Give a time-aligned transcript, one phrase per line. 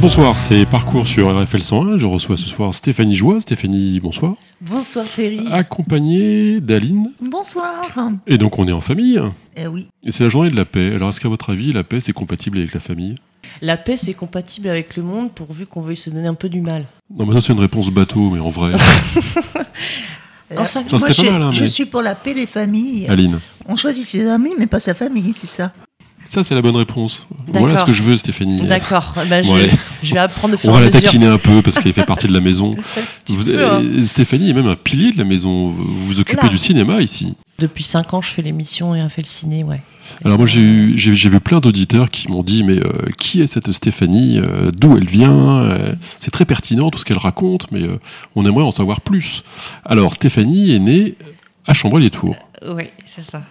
[0.00, 1.98] Bonsoir, c'est Parcours sur RFL 101.
[1.98, 3.40] Je reçois ce soir Stéphanie Joie.
[3.40, 4.34] Stéphanie, bonsoir.
[4.62, 5.40] Bonsoir Thierry.
[5.52, 7.10] Accompagnée d'Aline.
[7.20, 7.86] Bonsoir.
[8.26, 9.20] Et donc on est en famille.
[9.56, 9.88] Eh oui.
[10.02, 10.94] Et c'est la journée de la paix.
[10.94, 13.16] Alors est-ce qu'à votre avis, la paix, c'est compatible avec la famille?
[13.60, 16.62] La paix, c'est compatible avec le monde pourvu qu'on veuille se donner un peu du
[16.62, 16.86] mal.
[17.14, 18.72] Non, mais ça c'est une réponse bateau, mais en vrai.
[20.56, 23.06] Enfin, Ça, Moi, pas mal, hein, je suis pour la paix des familles.
[23.08, 23.38] Aline.
[23.66, 25.72] On choisit ses amis, mais pas sa famille, c'est ça?
[26.30, 27.26] Ça, c'est la bonne réponse.
[27.48, 28.60] Voilà ce que je veux, Stéphanie.
[28.62, 29.14] D'accord.
[29.16, 29.22] Bon,
[30.02, 32.28] je, vais apprendre de On faire va la taquiner un peu parce qu'elle fait partie
[32.28, 32.76] de la maison.
[33.28, 33.82] Vous- hein.
[33.82, 35.70] euh, Stéphanie est même un pilier de la maison.
[35.70, 37.34] Vous vous occupez du cinéma ici.
[37.58, 39.82] Depuis 5 ans, je fais l'émission et on fait le ciné, ouais.
[40.24, 43.46] Alors moi j'ai eu- j'ai vu plein d'auditeurs qui m'ont dit mais euh, qui est
[43.46, 47.82] cette Stéphanie Euh, D'où elle vient Euh, C'est très pertinent tout ce qu'elle raconte, mais
[47.82, 47.98] euh,
[48.34, 49.42] on aimerait en savoir plus.
[49.84, 51.14] Alors Stéphanie est née
[51.66, 52.36] à Chambray-les-Tours.
[52.68, 53.42] Oui, c'est ça.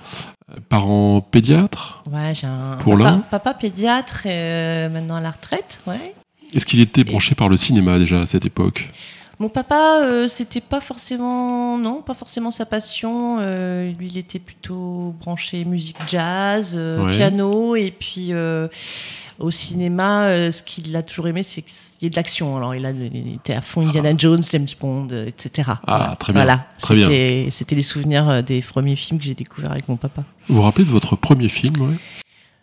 [0.69, 6.13] Parents pédiatres Ouais, j'ai un Pour papa, papa pédiatre, euh, maintenant à la retraite, ouais.
[6.53, 8.89] Est-ce qu'il était branché par le cinéma déjà à cette époque?
[9.39, 13.37] Mon papa, euh, c'était pas forcément, non, pas forcément sa passion.
[13.39, 17.11] Euh, lui, il était plutôt branché musique jazz, euh, Ouais.
[17.11, 18.31] piano, et puis
[19.39, 22.57] au cinéma, euh, ce qu'il a toujours aimé, c'est qu'il y ait de l'action.
[22.57, 25.69] Alors, il, a, il était à fond Indiana Jones, James Bond, euh, etc.
[25.71, 26.15] Ah, Voilà.
[26.17, 27.07] très bien, Voilà, très bien.
[27.51, 30.23] C'était- les souvenirs euh, des premiers films que j'ai découverts avec mon papa.
[30.47, 31.95] Vous vous rappelez de votre premier film ouais?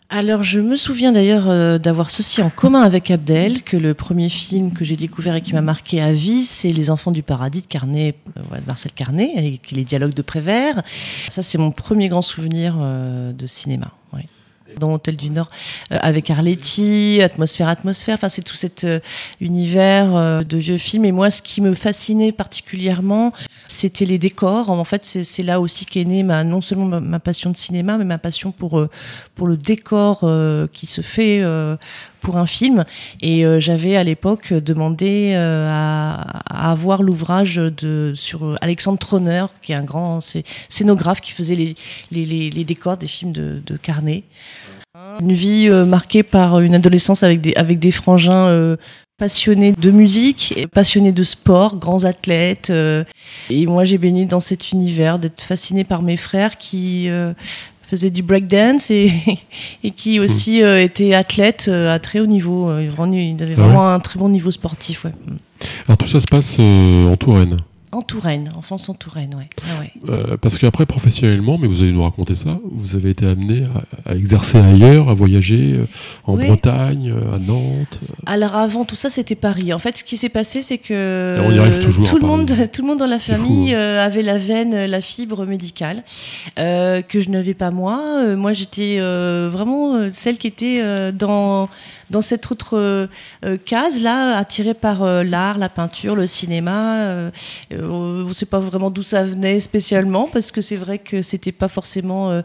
[0.09, 4.29] Alors, je me souviens d'ailleurs euh, d'avoir ceci en commun avec Abdel, que le premier
[4.29, 7.61] film que j'ai découvert et qui m'a marqué à vie, c'est Les Enfants du Paradis
[7.63, 10.81] de Carnet, euh, ouais, de Marcel Carnet, avec les dialogues de Prévert.
[11.29, 13.91] Ça, c'est mon premier grand souvenir euh, de cinéma.
[14.13, 14.25] ouais.
[14.79, 15.49] Dans Hôtel du Nord,
[15.91, 18.15] euh, avec Arletty, Atmosphère, Atmosphère.
[18.15, 18.99] Enfin, c'est tout cet euh,
[19.41, 21.05] univers euh, de vieux films.
[21.05, 23.33] Et moi, ce qui me fascinait particulièrement,
[23.67, 24.69] c'était les décors.
[24.69, 28.05] En fait, c'est là aussi qu'est née ma, non seulement ma, passion de cinéma, mais
[28.05, 28.87] ma passion pour
[29.35, 30.19] pour le décor
[30.71, 31.41] qui se fait
[32.21, 32.85] pour un film.
[33.21, 39.45] Et euh, j'avais à l'époque demandé euh, à, à avoir l'ouvrage de sur Alexandre Troner,
[39.61, 41.75] qui est un grand scé- scénographe qui faisait les,
[42.11, 44.23] les, les décors des films de, de Carnet.
[45.21, 48.77] Une vie euh, marquée par une adolescence avec des, avec des frangins euh,
[49.17, 52.69] passionnés de musique, passionnés de sport, grands athlètes.
[52.69, 53.03] euh,
[53.49, 57.09] et moi, j'ai baigné dans cet univers, d'être fascinée par mes frères qui
[57.83, 59.11] faisaient du breakdance et,
[59.83, 62.69] et qui aussi euh, étaient athlètes à très haut niveau.
[62.79, 65.05] Ils avaient Ah ouais vraiment un très bon niveau sportif.
[65.05, 65.11] Ouais.
[65.87, 67.57] Alors tout ça se passe en Touraine.
[67.97, 69.49] En Touraine, enfance en Touraine, ouais.
[69.63, 69.91] Ah ouais.
[70.07, 73.65] Euh, parce qu'après, professionnellement, mais vous allez nous raconter ça, vous avez été amené
[74.05, 75.87] à, à exercer ailleurs, à voyager euh,
[76.23, 76.45] en Oui.
[76.45, 77.99] Bretagne, euh, à Nantes.
[78.27, 79.73] Alors avant tout ça, c'était Paris.
[79.73, 82.27] En fait, ce qui s'est passé, c'est que Et on y arrive toujours tout le
[82.27, 83.97] monde, tout le monde dans la fou, famille hein.
[83.97, 86.03] avait la veine, la fibre médicale
[86.55, 87.99] que je n'avais pas moi.
[88.35, 91.67] Moi, j'étais vraiment celle qui était dans
[92.09, 93.07] dans cette autre euh,
[93.45, 97.31] euh, case là, attirée par euh, l'art, la peinture, le cinéma.
[97.71, 101.51] On ne sait pas vraiment d'où ça venait spécialement parce que c'est vrai que c'était
[101.51, 102.41] pas forcément.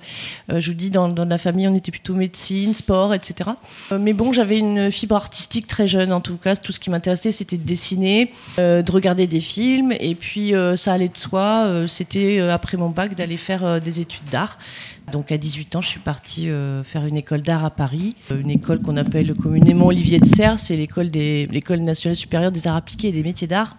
[0.48, 3.50] je vous dis, dans, dans la famille, on était plutôt médecine, sport, etc.
[3.98, 6.56] Mais bon, j'avais une fibre artistique très jeune, en tout cas.
[6.56, 9.92] Tout ce qui m'intéressait, c'était de dessiner, de regarder des films.
[9.98, 11.84] Et puis, ça allait de soi.
[11.88, 14.58] c'était, après mon bac, d'aller faire des études d'art.
[15.10, 18.16] Donc, à 18 ans, je suis partie euh, faire une école d'art à Paris.
[18.30, 20.58] Euh, Une école qu'on appelle communément Olivier de Serres.
[20.58, 23.76] C'est l'école, des, l'école nationale supérieure des arts appliqués et des métiers d'art.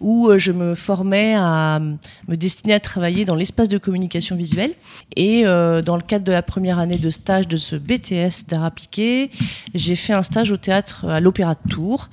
[0.00, 1.80] Où euh, je me formais à
[2.28, 4.72] me destiner à travailler dans l'espace de communication visuelle.
[5.14, 8.64] Et euh, dans le cadre de la première année de stage de ce BTS d'art
[8.64, 9.30] appliqué,
[9.74, 12.08] j'ai fait un stage au théâtre à l'Opéra de Tours.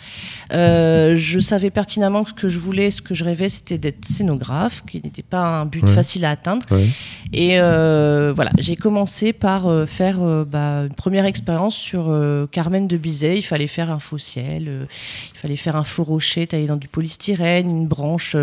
[0.54, 4.06] Euh, je savais pertinemment que ce que je voulais, ce que je rêvais, c'était d'être
[4.06, 5.92] scénographe, qui n'était pas un but Ouais.
[5.92, 6.66] facile à atteindre.
[6.72, 6.88] Ouais.
[7.34, 12.46] Et euh, voilà, j'ai commencé par euh, faire euh, bah, une première expérience sur euh,
[12.52, 13.38] Carmen de Bizet.
[13.38, 14.88] Il fallait faire un faux ciel,
[15.34, 18.36] il fallait faire un faux rocher taillé dans du polystyrène, une branche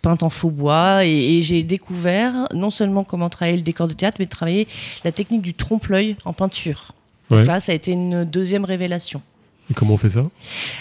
[0.00, 1.04] peinte en faux bois.
[1.04, 4.66] Et, et j'ai découvert non seulement comment travailler le décor de théâtre, mais de travailler
[5.04, 6.92] la technique du trompe-l'œil en peinture.
[7.30, 7.38] Ouais.
[7.38, 9.20] Donc là, ça a été une deuxième révélation.
[9.70, 10.22] Et comment on fait ça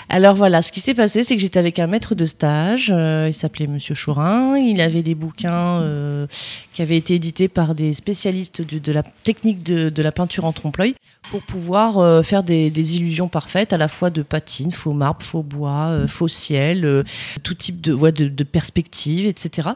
[0.09, 3.27] Alors voilà, ce qui s'est passé, c'est que j'étais avec un maître de stage, euh,
[3.29, 6.27] il s'appelait Monsieur Chorin, il avait des bouquins euh,
[6.73, 10.95] qui avaient été édités par des spécialistes de la technique de, la peinture en trompe-l'œil
[11.31, 15.43] pour pouvoir euh, faire des, illusions parfaites, à la fois de patine, faux marbre, faux
[15.43, 17.05] bois, faux ciel,
[17.43, 19.69] tout type de, ouais, de, de etc.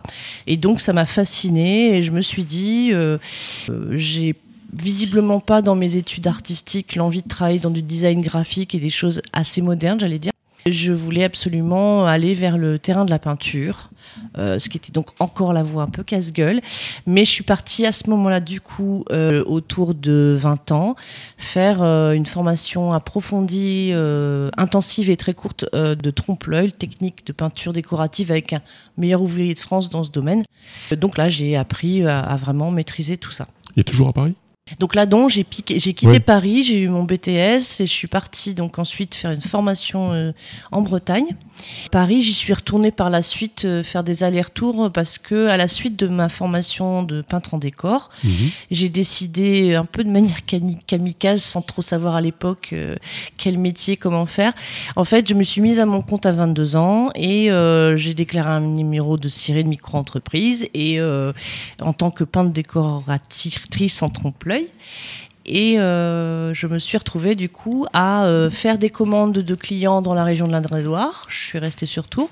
[0.48, 2.92] Et donc ça m'a fascinée et je me suis dit,
[3.92, 4.36] j'ai
[4.74, 8.90] visiblement pas dans mes études artistiques l'envie de travailler dans du design graphique et des
[8.90, 10.32] choses assez modernes, j'allais dire.
[10.70, 13.90] Je voulais absolument aller vers le terrain de la peinture,
[14.38, 16.60] euh, ce qui était donc encore la voie un peu casse-gueule.
[17.06, 20.96] Mais je suis partie à ce moment-là, du coup, euh, autour de 20 ans,
[21.38, 23.94] faire euh, une formation approfondie,
[24.58, 28.62] intensive et très courte de trompe-l'œil, technique de peinture décorative avec un
[28.98, 30.44] meilleur ouvrier de France dans ce domaine.
[30.92, 33.48] Donc là, j'ai appris à, à vraiment maîtriser tout ça.
[33.78, 34.36] Est toujours à Paris?
[34.80, 36.20] Donc là, donc, j'ai quitté.
[36.20, 37.28] Paris, j'ai eu mon BTS
[37.80, 40.32] et je suis partie donc ensuite faire une formation euh,
[40.72, 41.36] en Bretagne.
[41.92, 45.68] Paris, j'y suis retournée par la suite euh, faire des allers-retours parce que à la
[45.68, 48.32] suite de ma formation de peintre en décor, Mhm.
[48.72, 50.40] j'ai décidé un peu de manière
[50.86, 52.96] kamikaze, sans trop savoir à l'époque euh,
[53.38, 54.54] quel métier, comment faire.
[54.96, 58.14] En fait, je me suis mise à mon compte à 22 ans et euh, j'ai
[58.14, 61.32] déclaré un numéro de ciré de micro-entreprise et euh,
[61.82, 64.57] en tant que peintre décoratrice en trompe-l'œil.
[65.48, 70.02] Et euh, je me suis retrouvée du coup à euh, faire des commandes de clients
[70.02, 71.26] dans la région de l'Indre-et-Loire.
[71.30, 72.30] Je suis restée sur Tours.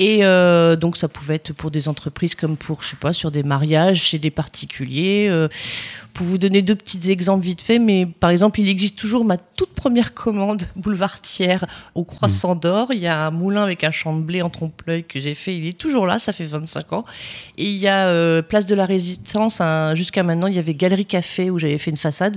[0.00, 3.32] Et euh, donc ça pouvait être pour des entreprises comme pour, je sais pas, sur
[3.32, 5.26] des mariages, chez des particuliers.
[5.28, 5.48] euh,
[6.14, 9.36] pour vous donner deux petits exemples vite fait, mais par exemple, il existe toujours ma
[9.36, 11.58] toute première commande boulevard Thiers
[11.96, 12.88] au Croissant d'Or.
[12.92, 15.56] Il y a un moulin avec un champ de blé en trompe-l'œil que j'ai fait.
[15.56, 17.04] Il est toujours là, ça fait 25 ans.
[17.56, 19.60] Et il y a euh, Place de la Résistance.
[19.94, 22.36] Jusqu'à maintenant, il y avait Galerie Café où j'avais fait une façade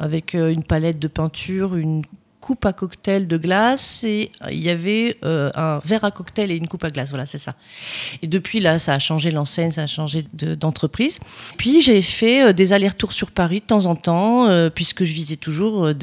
[0.00, 2.02] avec euh, une palette de peinture, une
[2.40, 6.56] coupe à cocktail de glace et il y avait euh, un verre à cocktail et
[6.56, 7.10] une coupe à glace.
[7.10, 7.54] Voilà, c'est ça.
[8.22, 11.18] Et depuis là, ça a changé l'enseigne, ça a changé de- d'entreprise.
[11.58, 15.12] Puis j'ai fait euh, des allers-retours sur Paris de temps en temps, euh, puisque je
[15.12, 15.86] visais toujours.
[15.86, 15.94] euh.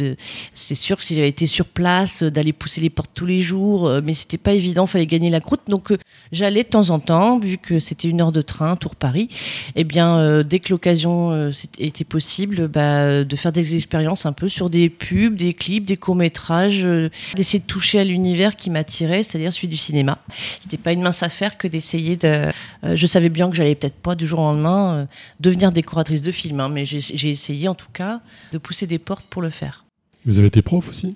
[0.53, 3.41] C'est sûr que si j'avais été sur place, euh, d'aller pousser les portes tous les
[3.41, 5.61] jours, euh, mais c'était pas évident, fallait gagner la croûte.
[5.67, 5.97] Donc euh,
[6.31, 9.29] j'allais de temps en temps, vu que c'était une heure de train, Tour Paris.
[9.75, 14.33] Eh bien, euh, dès que l'occasion euh, était possible, bah, de faire des expériences un
[14.33, 15.97] peu sur des pubs, des clips, des
[16.27, 16.88] métrages,
[17.35, 20.15] d'essayer de toucher à l'univers qui m'attirait, c'est-à-dire celui du cinéma.
[20.62, 22.27] C'était pas une mince affaire que d'essayer de.
[22.27, 25.06] euh, je savais bien que j'allais peut-être pas du jour au lendemain euh,
[25.39, 28.21] devenir décoratrice de film, hein, mais j'ai essayé en tout cas
[28.51, 29.85] de pousser des portes pour le faire.
[30.25, 31.15] Vous avez été prof aussi?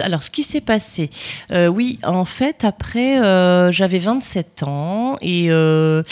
[0.00, 1.10] Alors, ce qui s'est passé,
[1.52, 6.02] euh, oui, en fait, après, euh, j'avais 27 ans et euh,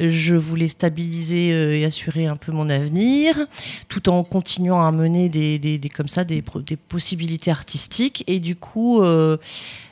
[0.00, 3.46] je voulais stabiliser et assurer un peu mon avenir,
[3.88, 8.24] tout en continuant à mener des, des, des- comme ça des, des possibilités artistiques.
[8.26, 9.02] Et du coup,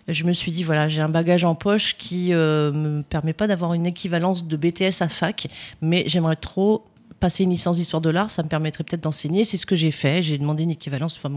[0.08, 3.46] je me suis dit voilà, j'ai un bagage en poche qui euh, me permet pas
[3.46, 5.46] d'avoir une équivalence de BTS à fac,
[5.80, 6.84] mais j'aimerais trop
[7.22, 9.44] passer une licence d'histoire de l'art, ça me permettrait peut-être d'enseigner.
[9.44, 10.24] C'est ce que j'ai fait.
[10.24, 11.16] J'ai demandé une équivalence.
[11.16, 11.32] Enfin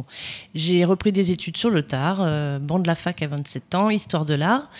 [0.55, 3.89] j'ai repris des études sur le tard, euh, banc de la fac à 27 ans,
[3.91, 4.71] histoire de l'art.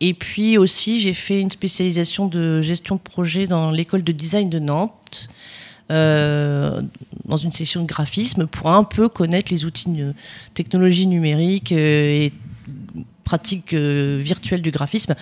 [0.00, 4.50] Et puis aussi, j'ai fait une spécialisation de gestion de projet dans l'école de design
[4.50, 5.28] de Nantes.
[5.90, 6.82] euh,
[7.24, 10.14] dans une section de graphisme pour un peu connaître les outils de
[10.54, 12.32] technologie numérique euh, et
[13.24, 15.16] pratiques euh, virtuelles du graphisme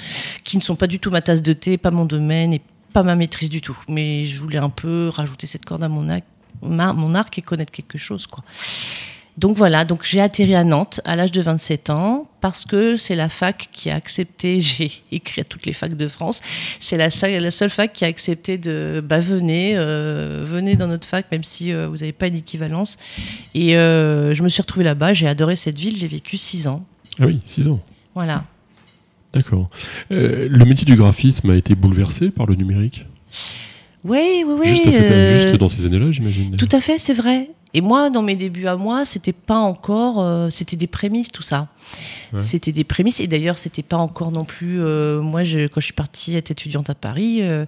[0.45, 2.59] qui ne sont pas du tout ma tasse de thé, pas mon domaine
[2.93, 3.79] pas ma maîtrise du tout.
[3.89, 6.25] Mais je voulais un peu rajouter cette corde à mon arc,
[6.63, 8.45] ma- mon arc et connaître quelque chose, quoi.
[9.37, 13.15] Donc voilà, donc j'ai atterri à Nantes à l'âge de 27 ans parce que c'est
[13.15, 16.41] la fac qui a accepté, j'ai écrit à toutes les facs de France,
[16.81, 17.09] c'est la,
[17.39, 21.45] la seule fac qui a accepté de, bah venez, euh, venez dans notre fac même
[21.45, 22.97] si euh, vous n'avez pas une équivalence.
[23.55, 26.85] Et euh, je me suis retrouvée là-bas, j'ai adoré cette ville, j'ai vécu six ans.
[27.21, 27.81] Ah oui, 6 ans.
[28.17, 28.45] Voilà.
[29.33, 29.69] D'accord.
[30.11, 33.07] Euh, le métier du graphisme a été bouleversé par le numérique?
[34.05, 34.69] Oui, oui, oui.
[34.69, 36.57] juste, à cette- euh, juste dans ces années-là, j'imagine.
[36.57, 37.51] Tout à fait, c'est vrai.
[37.75, 41.43] Et moi, dans mes débuts à moi, c'était pas encore, euh, c'était des prémices tout
[41.43, 41.69] ça.
[42.43, 44.83] C'était des prémices et d'ailleurs, c'était pas encore non plus.
[44.83, 47.65] euh, moi, je, quand je suis partie être étudiante à Paris, euh,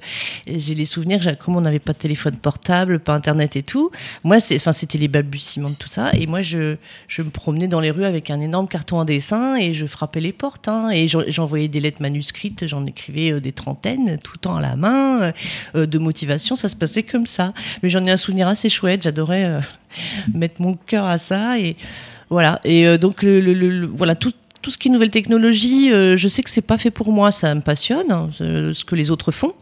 [0.47, 1.21] j'ai les souvenirs.
[1.39, 3.91] Comme on n'avait pas de téléphone portable, pas internet et tout.
[4.23, 6.11] Moi, c'était les balbutiements de tout ça.
[6.13, 6.77] Et moi, je,
[7.09, 10.21] je me promenais dans les rues avec un énorme carton à dessin et je frappais
[10.21, 10.69] les portes.
[10.69, 12.67] Hein, et j'en- j'envoyais des lettres manuscrites.
[12.67, 15.33] J'en écrivais euh, des trentaines, tout le temps à la main,
[15.75, 16.55] de motivation.
[16.55, 17.55] Ça se passait comme ça.
[17.83, 19.03] Mais j'en ai un souvenir assez chouette.
[19.03, 19.61] J'adorais
[20.35, 21.77] mettre mon cœur à ça et
[22.31, 22.61] voilà.
[22.65, 24.33] Et euh, donc le, le- le- voilà tout
[24.63, 27.33] tout ce qui est nouvelle technologie, euh, je sais que c'est pas fait pour moi,
[27.33, 29.55] ça me passionne, hein, ce que les autres font,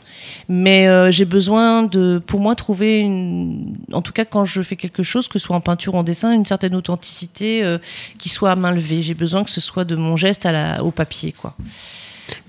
[0.49, 4.75] mais euh, j'ai besoin de, pour moi, trouver une, en tout cas quand je fais
[4.75, 7.79] quelque chose, que ce soit en peinture ou en dessin, une certaine authenticité euh,
[8.19, 9.01] qui soit à main levée.
[9.01, 11.55] J'ai besoin que ce soit de mon geste à la, au papier, quoi.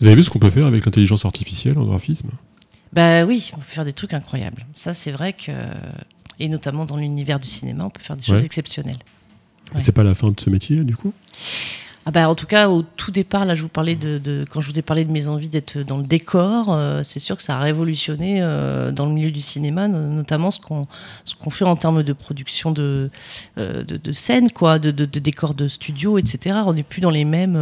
[0.01, 2.29] Vous avez vu ce qu'on peut faire avec l'intelligence artificielle en graphisme?
[2.93, 4.65] Bah oui, on peut faire des trucs incroyables.
[4.73, 5.51] Ça, c'est vrai que,
[6.39, 8.45] et notamment dans l'univers du cinéma, on peut faire des choses Ouais.
[8.45, 8.97] exceptionnelles.
[9.73, 9.79] Ouais.
[9.81, 11.13] C'est pas la fin de ce métier, du coup?
[12.05, 14.71] Ah bah, en tout cas, au tout départ, là, je vous parlais de, quand je
[14.71, 17.57] vous ai parlé de mes envies d'être dans le décor, euh, c'est sûr que ça
[17.57, 20.87] a révolutionné euh, dans le milieu du cinéma, no- notamment ce qu'on
[21.51, 23.11] fait en termes de production de
[23.59, 26.55] euh, de, scènes, de, de, de décors de studio, etc.
[26.65, 27.55] On n'est plus dans les mêmes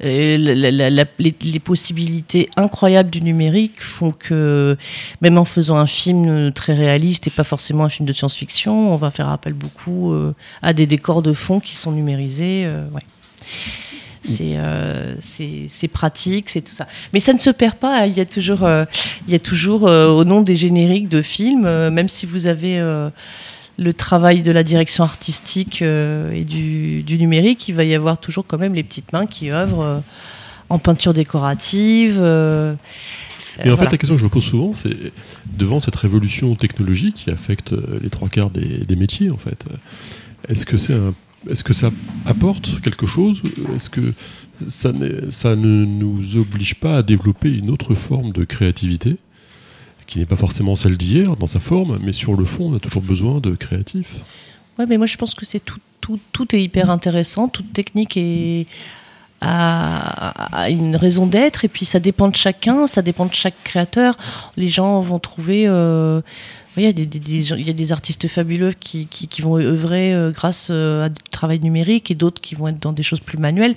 [0.00, 4.76] La- les, les possibilités incroyables du numérique font que,
[5.20, 8.96] même en faisant un film très réaliste et pas forcément un film de science-fiction, on
[8.96, 12.64] va faire appel beaucoup euh, à des décors de fond qui sont numérisés.
[12.66, 13.02] euh, ouais.
[14.26, 15.14] C'est euh,
[15.92, 16.88] pratique, c'est tout ça.
[17.12, 18.00] Mais ça ne se perd pas.
[18.02, 18.06] hein.
[18.06, 18.86] Il y a toujours, euh,
[19.28, 22.46] il y a toujours euh, au nom des génériques de films, euh, même si vous
[22.46, 23.10] avez euh,
[23.76, 28.18] le travail de la direction artistique euh, et du, du numérique, il va y avoir
[28.18, 29.98] toujours quand même les petites mains qui œuvrent euh,
[30.68, 32.18] en peinture décorative.
[32.20, 32.74] euh,
[33.58, 33.76] Et en voilà.
[33.78, 35.12] fait, la question que je me pose souvent, c'est
[35.46, 39.64] devant cette révolution technologique qui affecte les trois quarts des, des métiers, en fait,
[40.48, 41.90] est-ce que ça
[42.26, 43.42] apporte quelque chose
[43.74, 44.12] Est-ce que
[44.66, 44.92] ça,
[45.30, 49.16] ça ne nous oblige pas à développer une autre forme de créativité?
[50.06, 52.80] Qui n'est pas forcément celle d'hier dans sa forme, mais sur le fond, on a
[52.80, 54.16] toujours besoin de créatifs.
[54.78, 58.16] Ouais, mais moi je pense que c'est tout, tout, tout est hyper intéressant, toute technique
[58.16, 58.66] est
[59.40, 63.62] a, a une raison d'être et puis ça dépend de chacun, ça dépend de chaque
[63.64, 64.16] créateur.
[64.56, 66.22] Les gens vont trouver, euh,
[66.76, 69.28] il y a des, des- des gens- il y a des artistes fabuleux qui, qui,
[69.28, 72.80] qui vont œuvrer euh, grâce euh, à du travail numérique et d'autres qui vont être
[72.80, 73.74] dans des choses plus manuelles.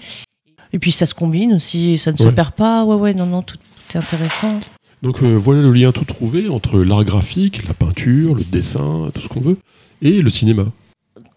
[0.74, 2.84] Et puis ça se combine aussi, ça ne se perd pas.
[2.86, 4.60] Ouais, ouais, non, non, tout, tout est intéressant.
[5.07, 9.21] Donc euh, voilà le lien tout trouvé entre l'art graphique, la peinture, le dessin, tout
[9.21, 9.55] ce qu'on veut,
[10.01, 10.65] et le cinéma.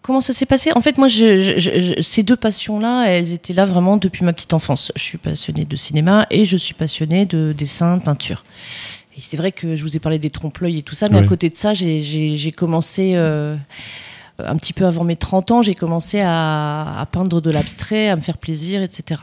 [0.01, 0.71] Comment ça s'est passé?
[0.75, 4.33] En fait, moi, je, je- je- ces deux passions-là, elles étaient là vraiment depuis ma
[4.33, 4.91] petite enfance.
[4.97, 8.43] Je suis passionnée de cinéma et je suis passionnée de dessin, de peinture.
[9.15, 11.23] Et c'est vrai que je vous ai parlé des trompe-l'œil et tout ça, mais Ouais.
[11.23, 13.55] à côté de ça, j'ai- commencé euh,
[14.37, 18.17] un petit peu avant mes 30 ans, j'ai commencé à, à peindre de l'abstrait, à
[18.17, 19.21] me faire plaisir, etc.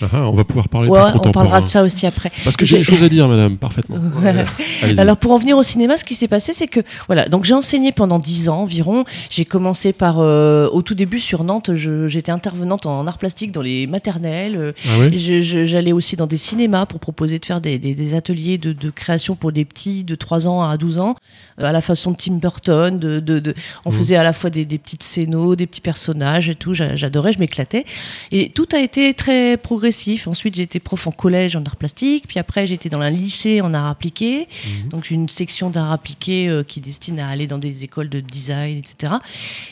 [0.00, 2.30] Ah, ah, on va pouvoir parler Ouais, plus on parlera de ça aussi après.
[2.44, 3.96] Parce que j'ai des choses à dire, madame, parfaitement.
[4.22, 4.98] Ouais.
[4.98, 7.54] Alors pour en venir au cinéma, ce qui s'est passé, c'est que voilà, donc j'ai
[7.54, 9.04] enseigné pendant dix ans environ.
[9.30, 13.62] J'ai commencé par euh, au tout début sur Nantes, j'étais intervenante en art plastique dans
[13.62, 14.74] les maternelles.
[14.86, 18.72] Ah J'allais aussi dans des cinémas pour proposer de faire des, des- des ateliers de,
[18.72, 21.16] de création pour des petits de 3 ans à 12 ans,
[21.60, 22.98] euh, à la façon de Tim Burton.
[22.98, 23.54] De, de, de-
[23.84, 23.98] on Mhm.
[23.98, 26.74] faisait à la fois des, des petites scénos, des petits personnages et tout.
[26.74, 27.84] J'a- J'adorais, je m'éclatais.
[28.32, 30.26] Et tout a été très progressif.
[30.28, 32.24] Ensuite, j'ai été prof en collège en art plastique.
[32.26, 34.48] Puis après, j'étais dans un lycée en art appliqué.
[34.48, 34.88] Mhm.
[34.88, 38.78] Donc une section d'art appliqué euh, qui destine à aller dans des écoles de design,
[38.78, 39.12] etc.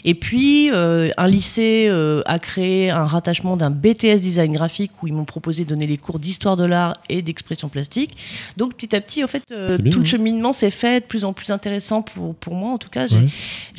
[0.04, 5.06] Et puis euh, un lycée euh, a créé un rattachement d'un BTS design graphique où
[5.06, 8.18] ils m'ont proposé de donner les cours d'histoire de l'art et d'expression plastique.
[8.58, 10.10] Donc petit à petit, en fait, euh, bien, tout le hein.
[10.10, 12.72] cheminement s'est fait de plus en plus intéressant pour, pour moi.
[12.72, 13.16] En tout cas, j'ai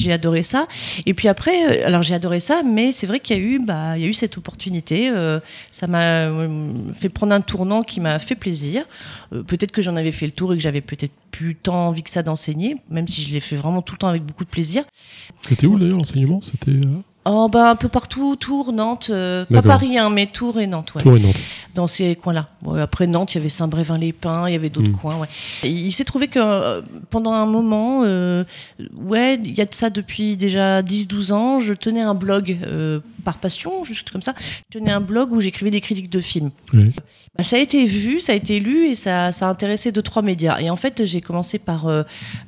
[0.08, 0.14] Ouais.
[0.14, 0.66] adoré ça.
[1.06, 3.98] Et puis après, alors j'ai adoré ça, mais c'est vrai qu'il y a eu, bah,
[3.98, 5.12] il y a eu cette opportunité.
[5.72, 8.86] ça m'a euh, fait prendre un tournant qui m'a fait plaisir.
[9.34, 12.04] Euh, peut-être que j'en avais fait le tour et que j'avais peut-être plus tant envie
[12.04, 14.50] que ça d'enseigner, même si je l'ai fait vraiment tout le temps avec beaucoup de
[14.50, 14.84] plaisir.
[15.42, 16.42] C'était où d'ailleurs l'enseignement?
[16.42, 19.62] C'était euh, Oh, bah, un peu partout, Tours, Nantes, euh, pas.
[19.62, 21.02] Paris, hein, mais Tours et Nantes, ouais.
[21.04, 21.36] Tours et Nantes.
[21.76, 22.48] dans ces coins-là.
[22.80, 24.98] Après Nantes, il y avait Saint-Brévin-les-Pins, il y avait d'autres Mm.
[24.98, 25.18] coins.
[25.18, 25.28] Ouais.
[25.64, 28.44] Et il s'est trouvé que euh, pendant un moment, euh,
[28.96, 32.58] ouais, il y a de ça depuis déjà 10-12 ans, je tenais un blog
[33.26, 34.34] par passion, juste comme ça.
[34.72, 36.52] Je tenais un blog où j'écrivais des critiques de films.
[36.74, 36.92] Oui.
[37.38, 40.02] Bah, ça a été vu, ça a été lu et ça, ça a intéressé deux
[40.02, 40.58] trois médias.
[40.60, 41.88] Et en fait, j'ai commencé par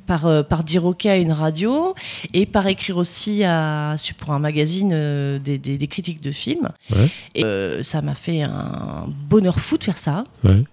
[0.06, 1.94] par par dire ok à une radio
[2.34, 6.70] et par écrire aussi à pour un magazine euh, des, des, des critiques de films.
[6.90, 7.08] Ouais.
[7.34, 10.24] Et euh, ça m'a fait un bonheur fou de faire ça.
[10.44, 10.64] Ouais.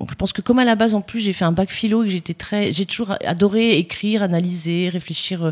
[0.00, 2.02] Donc je pense que comme à la base en plus j'ai fait un bac philo
[2.02, 5.50] et que j'étais très j'ai toujours adoré écrire, analyser, réfléchir euh,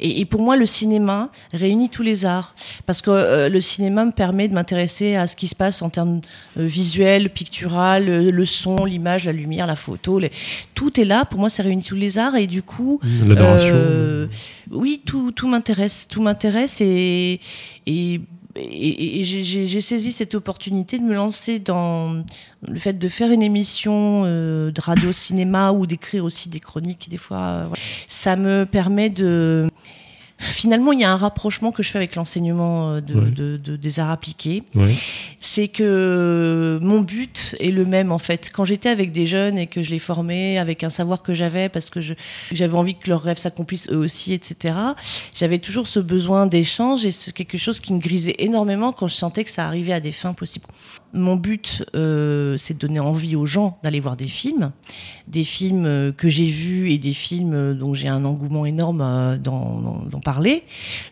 [0.00, 4.04] et, et pour moi le cinéma réunit tous les arts parce que euh, le cinéma
[4.04, 6.20] me permet de m'intéresser à ce qui se passe en termes
[6.58, 10.32] euh, visuels, pictural, le son, l'image, la lumière, la photo, les-
[10.74, 13.72] tout est là pour moi ça réunit tous les arts et du coup La narration.
[13.74, 14.26] euh,
[14.72, 17.40] oui, tout, tout m'intéresse, tout m'intéresse et,
[17.86, 18.20] et,
[18.56, 22.22] et, et j'ai- saisi cette opportunité de me lancer dans
[22.66, 27.16] le fait de faire une émission euh, de radio-cinéma ou d'écrire aussi des chroniques des
[27.16, 27.38] fois.
[27.38, 27.66] euh.
[28.08, 29.68] Ça me permet de...
[30.40, 33.30] Finalement, il y a un rapprochement que je fais avec l'enseignement euh, de, Ouais.
[33.30, 34.94] de- de- des arts appliqués Ouais.
[35.40, 38.50] c'est que mon but est le même en fait.
[38.52, 41.68] Quand j'étais avec des jeunes et que je les formais avec un savoir que j'avais
[41.68, 44.74] parce que j'avais envie que leurs rêves s'accomplissent eux aussi, etc.
[45.36, 49.14] J'avais toujours ce besoin d'échange et c'est quelque chose qui me grisait énormément quand je
[49.14, 50.66] sentais que ça arrivait à des fins possibles.
[51.12, 54.70] Mon but, euh, c'est de donner envie aux gens d'aller voir des films,
[55.26, 59.38] des films euh, que j'ai vus et des films euh, dont j'ai un engouement énorme
[59.38, 60.62] d'en parler.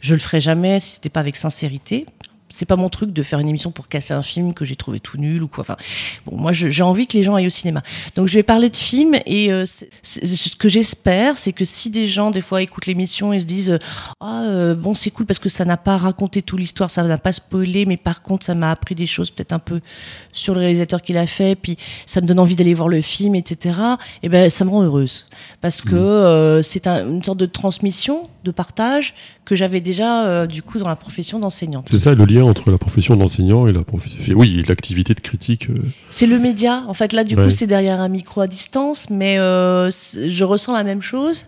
[0.00, 2.07] Je le ferai jamais si c'était pas avec sincérité
[2.50, 5.00] c'est pas mon truc de faire une émission pour casser un film que j'ai trouvé
[5.00, 5.62] tout nul ou quoi.
[5.62, 5.76] Enfin,
[6.26, 7.83] bon, moi, j'ai envie que les gens aillent au cinéma.
[8.14, 9.64] Donc, je vais parler de films et euh,
[10.02, 13.71] ce que j'espère, c'est que si des gens, des fois, écoutent l'émission et se disent
[13.71, 13.78] euh,
[14.21, 17.19] Ah, euh, bon, c'est cool parce que ça n'a pas raconté toute l'histoire, ça n'a
[17.19, 19.81] pas spoilé, mais par contre, ça m'a appris des choses peut-être un peu
[20.33, 21.76] sur le réalisateur qui l'a fait, puis
[22.07, 23.75] ça me donne envie d'aller voir le film, etc.
[24.23, 25.26] Et ben, ça me rend heureuse
[25.61, 29.14] parce que euh, c'est un- une sorte de transmission, de partage
[29.49, 31.88] que j'avais déjà euh, du coup dans la profession d'enseignante.
[31.90, 34.35] C'est ça le lien entre la profession d'enseignant et la profession.
[34.37, 35.71] Oui, l'activité de critique.
[35.71, 35.78] euh,
[36.11, 36.85] C'est le média.
[36.87, 37.45] En fait, là, du Ouais.
[37.45, 41.47] coup, c'est derrière un micro à distance, mais euh, je ressens la même chose,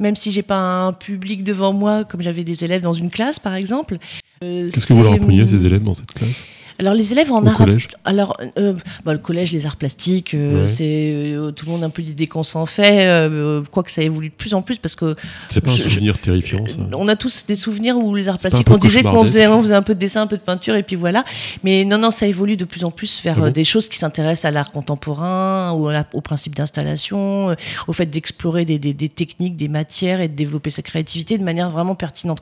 [0.00, 3.38] même si j'ai pas un public devant moi, comme j'avais des élèves dans une classe,
[3.38, 3.98] par exemple.
[4.40, 6.44] Qu'est-ce que vous leur appreniez ces élèves dans cette classe?
[6.80, 7.56] Alors, les élèves en Au art.
[7.56, 10.66] collège Alors, euh, bah, le collège, les arts plastiques, euh, Ouais.
[10.68, 14.02] c'est euh, tout le monde a un peu l'idée qu'on s'en fait, euh, quoique ça
[14.02, 15.16] évolue de plus en plus, parce que
[15.48, 16.76] C'est pas un je- souvenir terrifiant, ça.
[16.96, 19.74] on a tous des souvenirs où les arts plastiques, on disait qu'on faisait, on faisait
[19.74, 21.24] un peu de dessin, un peu de peinture, et puis voilà.
[21.64, 23.88] Mais non, non, ça évolue de plus en plus vers Ah bon euh, des choses
[23.88, 27.54] qui s'intéressent à l'art contemporain, ou la- au principe d'installation, euh,
[27.88, 31.44] au fait d'explorer des, des- des techniques, des matières et de développer sa créativité de
[31.44, 32.40] manière vraiment pertinente.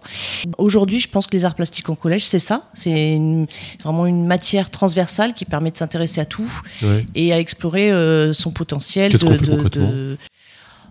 [0.59, 2.65] Aujourd'hui, je pense que les arts plastiques en collège, c'est ça.
[2.75, 3.19] C'est
[3.83, 6.51] vraiment une matière transversale qui permet de s'intéresser à tout
[6.83, 7.07] Ouais.
[7.15, 9.11] et à explorer euh, son potentiel.
[9.11, 9.89] Qu'est-ce de- qu'on fait de- concrètement?
[9.91, 10.19] de-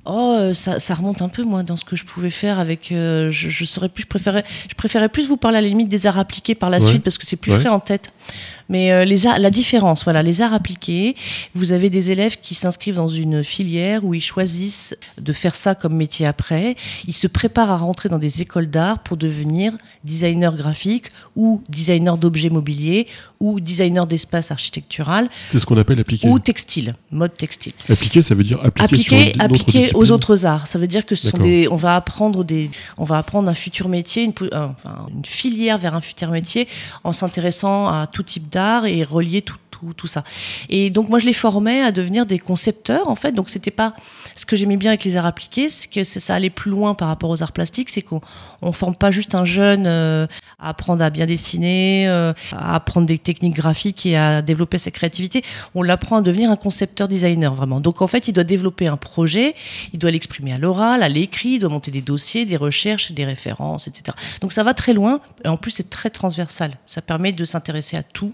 [0.08, 2.92] Oh, euh, ça, ça remonte un peu moi dans ce que je pouvais faire avec.
[2.92, 4.04] euh, je, je saurais plus.
[4.04, 6.77] Je préférais, je préférais plus vous parler à la limite des arts appliqués par la
[6.77, 6.86] Ouais.
[6.88, 7.60] suite parce que c'est plus Ouais.
[7.60, 8.12] frais en tête.
[8.69, 11.13] Mais euh, les arts, la différence, voilà, les arts appliqués.
[11.53, 15.75] Vous avez des élèves qui s'inscrivent dans une filière où ils choisissent de faire ça
[15.75, 16.75] comme métier après.
[17.07, 22.17] Ils se préparent à rentrer dans des écoles d'art pour devenir designer graphique ou designer
[22.17, 23.07] d'objets mobiliers
[23.39, 26.27] ou designer d'espace architectural C'est ce qu'on appelle appliquer.
[26.27, 27.74] ou textile, mode textile.
[27.89, 30.67] Appliquer, ça veut dire appliquer, autre appliquer aux autres arts.
[30.67, 33.53] Ça veut dire que ce sont des, on va apprendre des, on va apprendre un
[33.53, 36.67] futur métier, une, enfin, une filière vers un futur métier
[37.03, 39.57] en s'intéressant à tout type d'art et relier tout,
[39.96, 40.24] tout, ça.
[40.70, 43.32] Et donc moi je les formais à devenir des concepteurs en fait.
[43.32, 43.94] Donc c'était pas
[44.36, 47.08] ce que j'aimais bien avec les arts appliqués, c'est que ça allait plus loin par
[47.08, 48.21] rapport aux arts plastiques, c'est qu'on
[48.62, 50.28] on forme pas juste un jeune euh,
[50.60, 54.91] à apprendre à bien dessiner, euh, à apprendre des techniques graphiques et à développer sa
[54.91, 55.43] créativité.
[55.73, 57.80] On l'apprend à devenir un concepteur designer vraiment.
[57.80, 59.56] Donc en fait, il doit développer un projet,
[59.93, 63.26] il doit l'exprimer à l'oral, à l'écrit, il doit monter des dossiers, des recherches, des
[63.26, 64.15] références, etc.
[64.41, 65.21] Donc ça va très loin.
[65.43, 66.78] Et en plus, c'est très transversal.
[66.86, 68.34] Ça permet de s'intéresser à tout,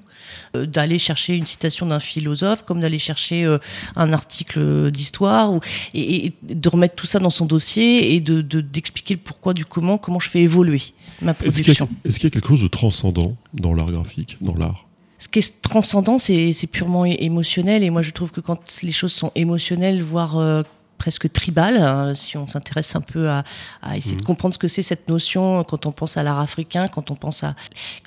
[0.56, 3.58] euh, d'aller chercher une citation d'un philosophe, comme d'aller chercher euh,
[3.96, 5.60] un article d'histoire, ou
[5.94, 9.54] et, et de remettre tout ça dans son dossier et de de- d'expliquer le pourquoi
[9.54, 10.82] du comment, comment je fais évoluer
[11.22, 11.86] ma Est-ce qu'il y, production.
[11.86, 14.88] a- est-ce qu'il y a quelque chose de transcendant dans l'art graphique, dans l'art?
[15.20, 17.84] Ce qui est transcendant, c'est c'est purement é- émotionnel.
[17.84, 20.64] Et moi, je trouve que quand les choses sont émotionnelles, voire euh,
[21.02, 23.44] presque tribales, hein, si on s'intéresse un peu à,
[23.82, 26.88] à essayer de comprendre ce que c'est cette notion, quand on pense à l'art africain,
[26.88, 27.56] quand on pense à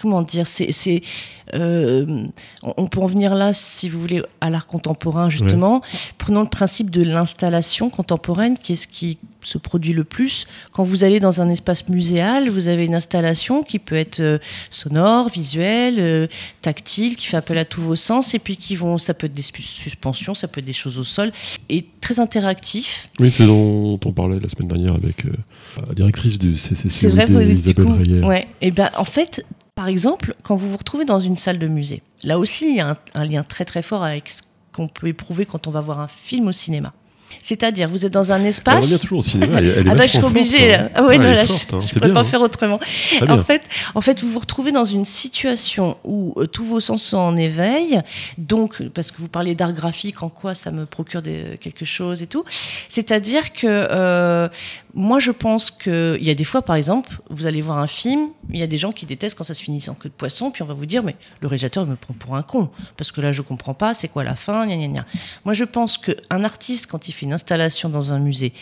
[0.00, 1.02] comment dire, c'est
[1.54, 2.06] euh,
[2.62, 5.82] on on peut en venir là, si vous voulez, à l'art contemporain justement.
[6.18, 10.46] Prenons le principe de l'installation contemporaine, qui est ce qui se produit le plus.
[10.72, 14.38] Quand vous allez dans un espace muséal, vous avez une installation qui peut être euh,
[14.70, 16.26] sonore, visuelle, euh,
[16.62, 19.34] tactile, qui fait appel à tous vos sens, et puis qui vont, ça peut être
[19.34, 21.32] des sus- suspensions, ça peut être des choses au sol,
[21.68, 23.08] et très interactif.
[23.20, 25.32] Oui, c'est dont on parlait la semaine dernière avec euh,
[25.88, 28.22] la directrice du du Isabelle Reyer.
[28.24, 28.48] ouais.
[28.60, 32.02] Et ben, en fait, par exemple, quand vous vous retrouvez dans une salle de musée,
[32.22, 34.40] là aussi, il y a un, un lien très très fort avec ce
[34.72, 36.92] qu'on peut éprouver quand on va voir un film au cinéma.
[37.42, 38.82] C'est-à-dire, vous êtes dans un Elle espace.
[38.84, 39.58] revient toujours au cinéma.
[39.58, 40.74] Elle, elle est ah bah je suis obligée.
[40.74, 40.90] hein.
[40.94, 41.80] Ah ouais, non, elle est là, forte, je, hein.
[41.80, 42.24] je pourrais bien, pas hein.
[42.24, 42.80] faire autrement.
[43.28, 43.62] En fait,
[43.94, 47.36] en fait, vous vous retrouvez dans une situation où euh, tous vos sens sont en
[47.36, 48.00] éveil.
[48.38, 52.22] Donc, parce que vous parlez d'art graphique, en quoi ça me procure des- quelque chose
[52.22, 52.44] et tout.
[52.88, 54.48] C'est-à-dire que euh,
[54.96, 57.88] moi, je pense que il y a des fois, par exemple, vous allez voir un
[57.88, 60.14] film, il y a des gens qui détestent quand ça se finit sans queue de
[60.14, 63.10] poisson, puis on va vous dire, mais le réalisateur me prend pour un con, parce
[63.10, 65.06] que là, je comprends pas, c'est quoi la fin, gna gna gna.
[65.44, 68.52] Moi, je pense qu'un artiste, quand il fait une installation dans un musée,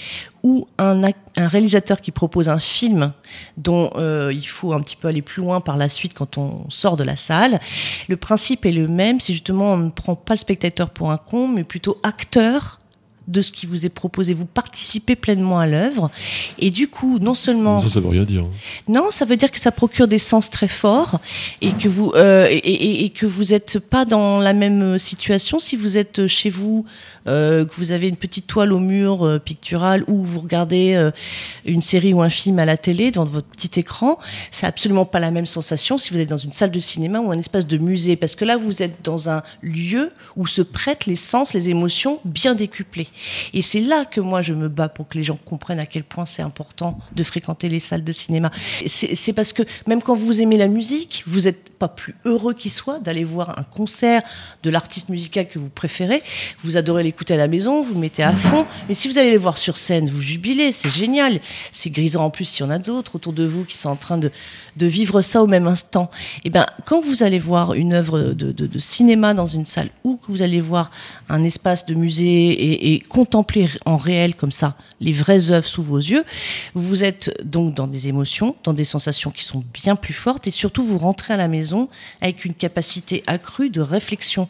[0.42, 3.12] ou un réalisateur qui propose un film
[3.58, 6.68] dont euh, il faut un petit peu aller plus loin par la suite quand on
[6.68, 7.60] sort de la salle,
[8.08, 11.18] le principe est le même, c'est justement on ne prend pas le spectateur pour un
[11.18, 12.80] con, mais plutôt acteur
[13.28, 14.34] de ce qui vous est proposé.
[14.34, 16.10] Vous participez pleinement à l'œuvre.
[16.58, 17.80] Et du coup, non seulement...
[17.80, 18.42] Ça, ça veut rien dire.
[18.42, 18.50] hein.
[18.88, 21.20] Non, ça veut dire que ça procure des sens très forts
[21.60, 25.58] et que vous euh, et, et- et que vous êtes pas dans la même situation
[25.58, 26.84] si vous êtes chez vous,
[27.26, 31.10] euh, que vous avez une petite toile au mur euh, picturale ou vous regardez euh,
[31.64, 34.18] une série ou un film à la télé dans votre petit écran.
[34.50, 37.30] C'est absolument pas la même sensation si vous êtes dans une salle de cinéma ou
[37.30, 41.06] un espace de musée parce que là vous êtes dans un lieu où se prêtent
[41.06, 43.08] les sens, les émotions bien décuplées.
[43.52, 46.04] Et c'est là que moi je me bats pour que les gens comprennent à quel
[46.04, 48.50] point c'est important de fréquenter les salles de cinéma.
[48.86, 52.70] C'est parce que même quand vous aimez la musique, vous n'êtes pas plus heureux qu'il
[52.70, 54.22] soit d'aller voir un concert
[54.62, 56.22] de l'artiste musical que vous préférez.
[56.62, 58.66] Vous adorez l'écouter à la maison, vous mettez à fond.
[58.88, 61.40] Mais si vous allez les voir sur scène, vous jubilez, c'est génial.
[61.72, 63.96] C'est grisant en plus s'il y en a d'autres autour de vous qui sont en
[63.96, 64.30] train de,
[64.76, 66.10] de vivre ça au même instant.
[66.38, 70.16] Et eh bien, quand vous allez voir une œuvre de, cinéma dans une salle ou
[70.16, 70.90] que vous allez voir
[71.28, 75.82] un espace de musée et, et, contempler en réel comme ça les vraies œuvres sous
[75.82, 76.24] vos yeux,
[76.74, 80.50] vous êtes donc dans des émotions, dans des sensations qui sont bien plus fortes et
[80.50, 81.88] surtout vous rentrez à la maison
[82.20, 84.48] avec une capacité accrue de réflexion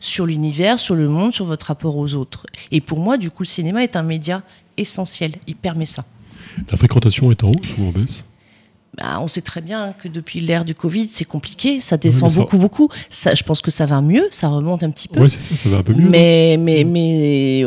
[0.00, 2.46] sur l'univers, sur le monde, sur votre rapport aux autres.
[2.70, 4.42] Et pour moi, du coup, le cinéma est un média
[4.76, 5.36] essentiel.
[5.46, 6.04] Il permet ça.
[6.70, 8.24] La fréquentation est en hausse ou en baisse?
[8.98, 12.58] Bah, on sait très bien que depuis l'ère du Covid, c'est compliqué, ça descend beaucoup,
[12.58, 12.88] beaucoup.
[13.10, 15.20] Ça, je pense que ça va mieux, ça remonte un petit peu.
[15.20, 16.08] Oui, c'est ça, ça va un peu mieux.
[16.08, 17.62] Mais, mais, mais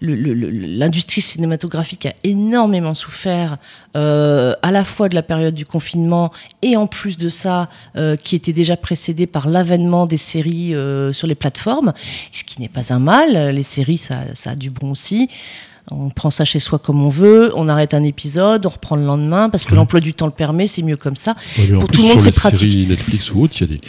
[0.00, 3.58] l'industrie cinématographique a énormément souffert,
[3.96, 8.16] euh, à la fois de la période du confinement et en plus de ça, euh,
[8.16, 11.92] qui était déjà précédé par l'avènement des séries euh, sur les plateformes,
[12.32, 13.54] ce qui n'est pas un mal.
[13.54, 15.28] Les séries, ça, ça a du bon aussi.
[15.90, 19.04] On prend ça chez soi comme on veut, on arrête un épisode, on reprend le
[19.04, 21.34] lendemain parce que l'emploi du temps le permet, c'est mieux comme ça.
[21.78, 22.72] Pour tout le monde, c'est pratique.
[22.72, 23.80] Séries Netflix ou autre, il y a des,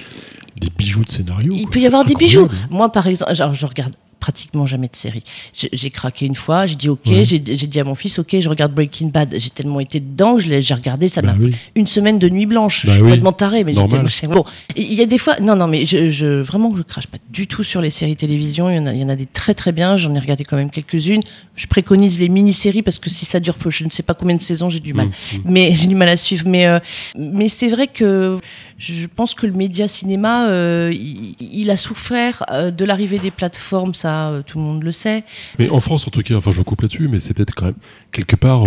[0.59, 1.53] des bijoux de scénario.
[1.55, 2.49] Il peut y avoir des bijoux.
[2.69, 3.93] Moi, par exemple, je regarde
[4.25, 5.21] pratiquement jamais de série.
[5.53, 8.73] J'ai craqué une fois, j'ai dit ok, j'ai dit à mon fils ok, je regarde
[8.73, 9.35] Breaking Bad.
[9.37, 12.47] J'ai tellement été dedans que j'ai regardé, ça bah m'a pris une semaine de nuit
[12.47, 12.87] blanche.
[12.87, 14.43] Bah je suis complètement taré, mais j'étais bon.
[14.75, 17.45] Il y a des fois, non non, mais je, je vraiment je crache pas du
[17.45, 18.71] tout sur les séries télévision.
[18.71, 19.95] Il y en a, il y en a des très très bien.
[19.95, 21.21] J'en ai regardé quand même quelques-unes.
[21.55, 24.35] Je préconise les mini-séries parce que si ça dure peu, je ne sais pas combien
[24.35, 25.07] de saisons, j'ai du mal.
[25.07, 25.41] Mmh, mmh.
[25.45, 26.47] Mais j'ai du mal à suivre.
[26.47, 26.79] Mais euh,
[27.15, 28.39] mais c'est vrai que
[28.77, 33.95] je pense que le média cinéma, euh, il, a souffert euh, de l'arrivée des plateformes,
[33.95, 35.23] ça, euh, tout le monde le sait.
[35.59, 37.65] Mais en France, en tout cas, enfin, je vous coupe là-dessus, mais c'est peut-être quand
[37.65, 37.75] même
[38.11, 38.63] quelque part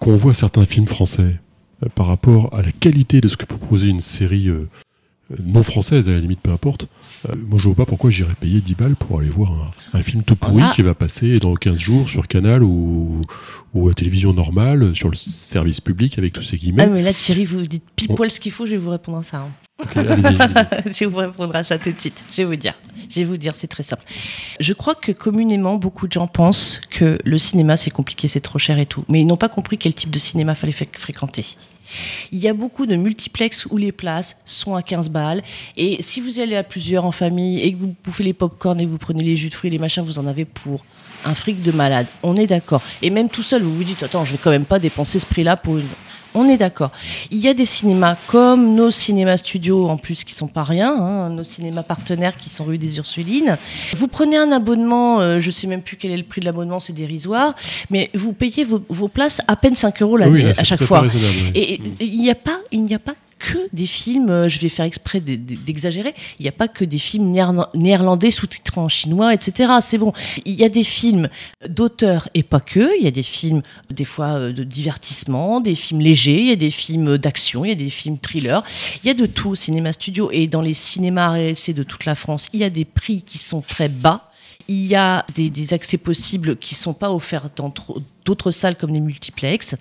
[0.00, 1.36] qu'on voit certains films français
[1.94, 4.48] par rapport à la qualité de ce que proposait une série
[5.44, 6.88] non française, à la limite, peu importe.
[7.26, 10.22] Euh, moi, je vois pas pourquoi j'irais payer 10 balles pour aller voir un, film
[10.22, 13.22] tout pourri qui va passer dans 15 jours sur Canal ou,
[13.74, 16.84] ou à télévision normale, sur le service public avec tous ces guillemets.
[16.84, 19.18] Ah, mais là, Thierry, vous dites pile poil ce qu'il faut, je vais vous répondre
[19.18, 19.38] à ça.
[19.38, 19.50] Hein.
[19.94, 22.24] je vais vous répondre à ça tout de suite.
[22.32, 22.74] Je vais vous dire.
[23.08, 24.02] Je vais vous dire, c'est très simple.
[24.58, 28.58] Je crois que communément, beaucoup de gens pensent que le cinéma, c'est compliqué, c'est trop
[28.58, 29.04] cher et tout.
[29.08, 31.44] Mais ils n'ont pas compris quel type de cinéma fallait fréquenter.
[32.32, 35.42] Il y a beaucoup de multiplex où les places sont à 15 balles.
[35.76, 38.86] Et si vous allez à plusieurs en famille et que vous bouffez les pop-corn et
[38.86, 40.84] vous prenez les jus de fruits, les machins, vous en avez pour
[41.24, 42.06] un fric de malade.
[42.24, 42.82] On est d'accord.
[43.00, 45.26] Et même tout seul, vous vous dites, attends, je vais quand même pas dépenser ce
[45.26, 45.86] prix-là pour une
[46.34, 46.90] on est d'accord.
[47.30, 50.92] Il y a des cinémas comme nos cinémas studios en plus qui sont pas rien,
[50.92, 53.56] hein, nos cinémas partenaires qui sont rue des Ursulines.
[53.96, 56.80] Vous prenez un abonnement, euh, je sais même plus quel est le prix de l'abonnement,
[56.80, 57.54] c'est dérisoire,
[57.90, 61.04] mais vous payez vos, places à peine 5 euros à chaque fois.
[61.54, 64.68] Et il n'y a pas, il n'y a pas que des films, euh, je vais
[64.68, 67.32] faire exprès d'exagérer, il n'y a pas que des films
[67.74, 69.72] néerlandais sous-titrés en chinois, etc.
[69.80, 70.12] C'est bon.
[70.44, 71.28] Il y a des films
[71.68, 72.90] d'auteurs et pas que.
[72.98, 76.52] Il y a des films, des fois, euh, de divertissement, des films légers, il y
[76.52, 78.62] a des films d'action, il y a des films thrillers.
[79.02, 80.30] Il y a de tout au cinéma studio.
[80.32, 83.38] Et dans les cinémas RSC de toute la France, il y a des prix qui
[83.38, 84.27] sont très bas
[84.68, 87.72] il y a des, accès possibles qui sont pas offerts dans
[88.24, 89.74] d'autres salles comme des multiplex,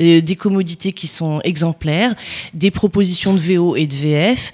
[0.00, 2.16] euh, des commodités qui sont exemplaires,
[2.52, 4.52] des propositions de VO et de VF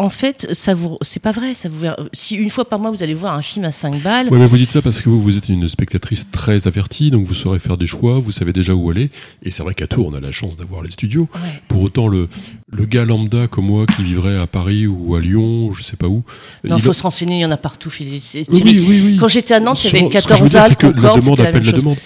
[0.00, 1.52] en fait, ça vous, c'est pas vrai.
[1.52, 1.84] Ça vous,
[2.14, 4.28] si une fois par mois vous allez voir un film à 5 balles.
[4.30, 7.26] Oui, mais vous dites ça parce que vous, vous êtes une spectatrice très avertie, donc
[7.26, 9.10] vous saurez faire des choix, vous savez déjà où aller.
[9.42, 11.28] Et c'est vrai qu'à Tours, on a la chance d'avoir les studios.
[11.68, 12.30] Pour autant, le,
[12.72, 16.08] le gars lambda comme moi qui vivrait à Paris ou à Lyon, je sais pas
[16.08, 16.22] où.
[16.64, 17.92] Non, il faut se renseigner, il y en a partout.
[18.00, 19.16] Oui, oui, oui.
[19.20, 20.76] Quand j'étais à Nantes, il y avait 14 salles.
[20.80, 21.98] La demande appelle la demande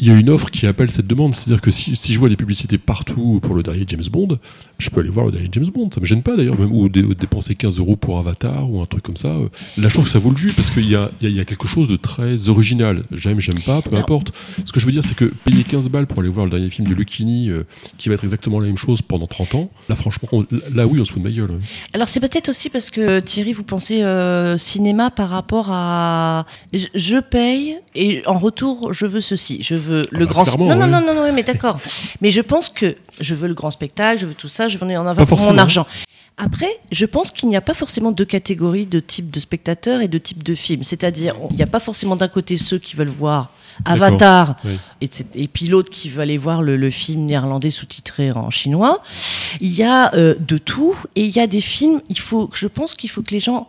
[0.00, 1.34] il y a une offre qui appelle cette demande.
[1.34, 4.38] C'est-à-dire que si, si, je vois des publicités partout pour le dernier James Bond,
[4.78, 5.90] je peux aller voir le dernier James Bond.
[5.92, 9.02] Ça me gêne pas d'ailleurs, même ou dépenser 15 euros pour Avatar ou un truc
[9.02, 9.28] comme ça.
[9.28, 11.44] Là, je trouve que ça vaut le jus parce qu'il y a, il y a
[11.44, 13.02] quelque chose de très original.
[13.12, 14.32] J'aime, j'aime pas, peu importe.
[14.64, 16.70] Ce que je veux dire, c'est que payer 15 balles pour aller voir le dernier
[16.70, 17.64] film de Lucchini, euh,
[17.98, 20.28] qui va être exactement la même chose pendant 30 ans, là, franchement,
[20.74, 21.50] là, oui, on se fout de ma gueule.
[21.92, 27.18] Alors, c'est peut-être aussi parce que Thierry, vous pensez euh, cinéma par rapport à je
[27.18, 29.58] paye et en retour, je veux ceci.
[29.62, 30.58] Je veux veux le ah bah, grand.
[30.58, 31.78] Non, non, non, non, non, mais d'accord.
[32.20, 34.86] mais je pense que je veux le grand spectacle, je veux tout ça, je veux
[34.86, 35.86] en avoir pour mon argent.
[36.40, 40.06] Après, je pense qu'il n'y a pas forcément deux catégories de type de spectateurs et
[40.06, 40.84] de type de films.
[40.84, 43.50] C'est-à-dire, il n'y a pas forcément d'un côté ceux qui veulent voir
[43.84, 44.56] Avatar
[45.00, 49.02] et, et, puis l'autre qui veut aller voir le, film néerlandais sous-titré en chinois.
[49.60, 52.00] Il y a euh, de tout et il y a des films.
[52.08, 53.68] Il faut, je pense qu'il faut que les gens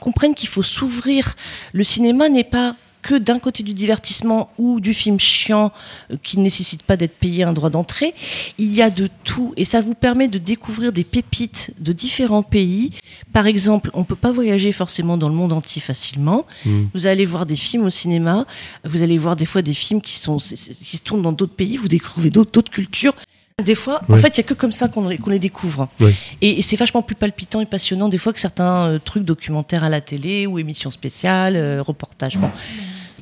[0.00, 1.36] comprennent qu'il faut s'ouvrir.
[1.72, 5.72] Le cinéma n'est pas que d'un côté du divertissement ou du film chiant
[6.10, 8.14] euh, qui ne nécessite pas d'être payé un droit d'entrée.
[8.58, 12.42] Il y a de tout et ça vous permet de découvrir des pépites de différents
[12.42, 12.90] pays.
[13.32, 16.46] Par exemple, on peut pas voyager forcément dans le monde entier facilement.
[16.64, 16.84] Mm.
[16.94, 18.46] Vous allez voir des films au cinéma,
[18.84, 21.76] vous allez voir des fois des films qui sont qui se tournent dans d'autres pays,
[21.76, 23.14] vous découvrez d'autres cultures.
[23.64, 25.88] Des fois, en fait, il y a que comme ça qu'on les, qu'on les découvre.
[26.00, 26.14] Ouais.
[26.40, 29.82] Et, et c'est vachement plus palpitant et passionnant des fois que certains euh, trucs documentaires
[29.82, 32.38] à la télé ou émissions spéciales, euh, reportages.
[32.38, 32.50] Bon.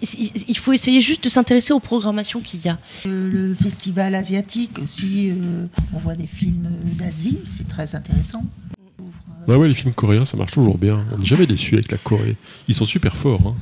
[0.02, 2.78] Il, faut essayer juste de s'intéresser aux programmations qu'il y a.
[3.06, 8.44] Euh, Le festival asiatique aussi, euh, on voit des films d'Asie, c'est très intéressant.
[9.48, 11.04] Ouais, ouais, les films coréens, ça marche toujours bien.
[11.12, 12.36] On n'est jamais déçu avec la Corée.
[12.66, 13.40] Ils sont super forts.
[13.46, 13.54] Hein.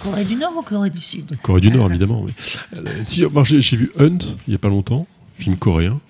[0.00, 1.36] Corée du Nord ou Corée du Sud?
[1.42, 2.24] Corée du Nord, évidemment.
[2.72, 3.04] Mais...
[3.04, 5.06] Si, moi, j'ai j'ai vu Hunt il y a pas longtemps,
[5.38, 6.00] film coréen.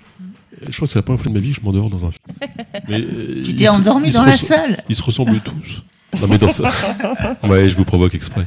[0.62, 2.10] Je crois que c'est la première fois de ma vie que je m'endors dans un
[2.10, 2.38] film.
[2.88, 5.84] Mais, euh, Tu t'es endormi dans la salle Ils se ressemblent tous.
[6.22, 6.72] Non, mais dans ça.
[7.42, 8.46] Ouais, je vous provoque exprès.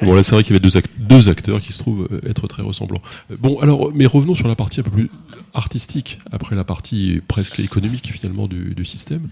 [0.00, 2.20] Bon, là, c'est vrai qu'il y avait deux, act- deux acteurs qui se trouvent euh,
[2.26, 3.02] être très ressemblants.
[3.30, 5.10] Euh, Bon, alors, mais revenons sur la partie un peu plus
[5.52, 9.28] artistique, après la partie presque économique, finalement, du, du système.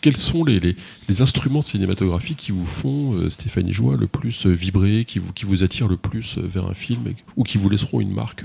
[0.00, 0.76] Quels sont les, les,
[1.08, 5.32] les instruments cinématographiques qui vous font, euh, Stéphanie Joie, le plus euh, vibrer, qui vous,
[5.32, 7.00] qui vous attirent le plus euh, vers un film,
[7.36, 8.44] ou qui vous laisseront une marque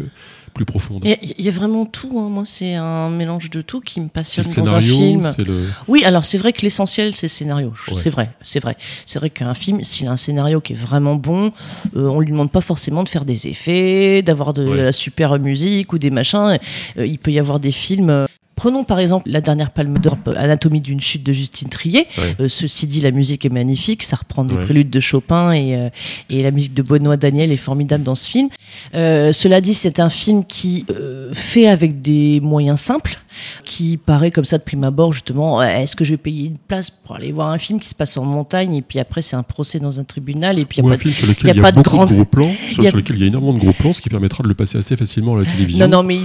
[0.55, 1.01] plus profonde?
[1.03, 2.19] Il y, a- il y a vraiment tout.
[2.19, 2.29] hein.
[2.29, 5.31] Moi, c'est un mélange de tout qui me passionne le dans un film.
[5.37, 5.67] le...
[5.87, 7.73] Oui, alors c'est vrai que l'essentiel c'est le scénario.
[7.87, 7.97] Ouais.
[8.01, 8.75] C'est vrai, c'est vrai.
[9.05, 11.51] C'est vrai qu'un film, s'il a un scénario qui est vraiment bon,
[11.95, 14.77] euh, on lui demande pas forcément de faire des effets, d'avoir de Ouais.
[14.77, 16.57] la super musique ou des machins.
[16.97, 18.25] Euh, il peut y avoir des films.
[18.55, 22.07] Prenons par exemple la dernière Palme d'Or, euh, Anatomie d'une chute de Justine Trier.
[22.39, 25.89] Euh, ceci dit, la musique est magnifique, ça reprend des préludes de Chopin et, euh,
[26.29, 28.49] et la musique de Benoît Daniel est formidable dans ce film.
[28.95, 33.19] Euh, cela dit, c'est un film qui euh, fait avec des moyens simples,
[33.65, 35.61] qui paraît comme ça de prime abord justement.
[35.61, 38.17] Est-ce que je vais payer une place pour aller voir un film qui se passe
[38.17, 40.89] en montagne et puis après c'est un procès dans un tribunal et puis il Ou
[40.89, 41.83] y a pas de- film sur lequel y a il y a, pas de de
[41.83, 44.09] gros plans, sur, a- sur lequel il y a énormément de gros plans, ce qui
[44.09, 45.87] permettra de le passer assez facilement à la télévision.
[45.87, 46.17] Non, non, mais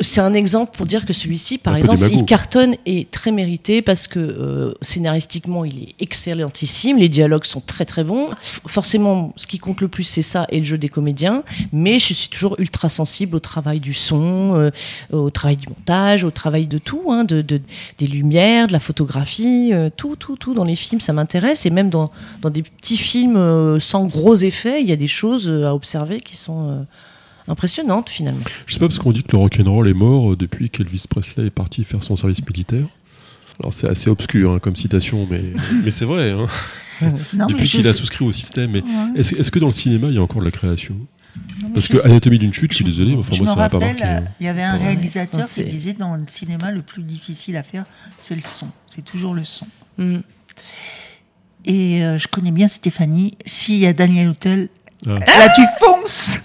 [0.00, 3.82] c'est un exemple pour dire que celui-ci, par Un exemple, il cartonne et très mérité
[3.82, 8.28] parce que euh, scénaristiquement, il est excellentissime, les dialogues sont très très bons.
[8.66, 11.42] Forcément, ce qui compte le plus, c'est ça et le jeu des comédiens.
[11.72, 14.70] Mais je suis toujours ultra sensible au travail du son, euh,
[15.12, 17.60] au travail du montage, au travail de tout, hein, de, de-
[17.98, 21.66] des lumières, de la photographie, euh, tout, tout, tout dans les films, ça m'intéresse.
[21.66, 25.06] Et même dans, dans des petits films euh, sans gros effets, il y a des
[25.06, 26.86] choses euh, à observer qui sont
[27.48, 28.44] impressionnantes finalement.
[28.66, 31.50] Je sais pas parce qu'on dit que le rock'n'roll est mort depuis qu'Elvis Presley est
[31.50, 32.84] parti faire son service militaire.
[33.60, 35.42] Alors c'est assez obscur hein, comme citation, mais,
[35.84, 36.30] mais c'est vrai.
[36.30, 36.46] Hein.
[37.34, 38.72] Non, depuis qu'il a souscrit au système.
[38.74, 38.82] Ouais.
[39.16, 40.94] est-ce est-ce que dans le cinéma il y a encore de la création?
[41.74, 43.78] Parce que Anatomie d'une chute, je suis désolé, mais enfin je moi ça m'a pas
[43.78, 44.02] marqué.
[44.04, 44.24] hein.
[44.40, 44.84] il y avait un Ouais.
[44.86, 47.84] réalisateur qui disait dans le cinéma, le plus difficile à faire,
[48.20, 48.68] c'est le son.
[48.86, 49.66] C'est toujours le son.
[49.98, 50.18] Mm.
[51.64, 53.36] Et euh, je connais bien Stéphanie.
[53.46, 54.68] S'il y a Daniel Hotel,
[55.06, 55.18] Ah.
[55.18, 56.38] là tu fonces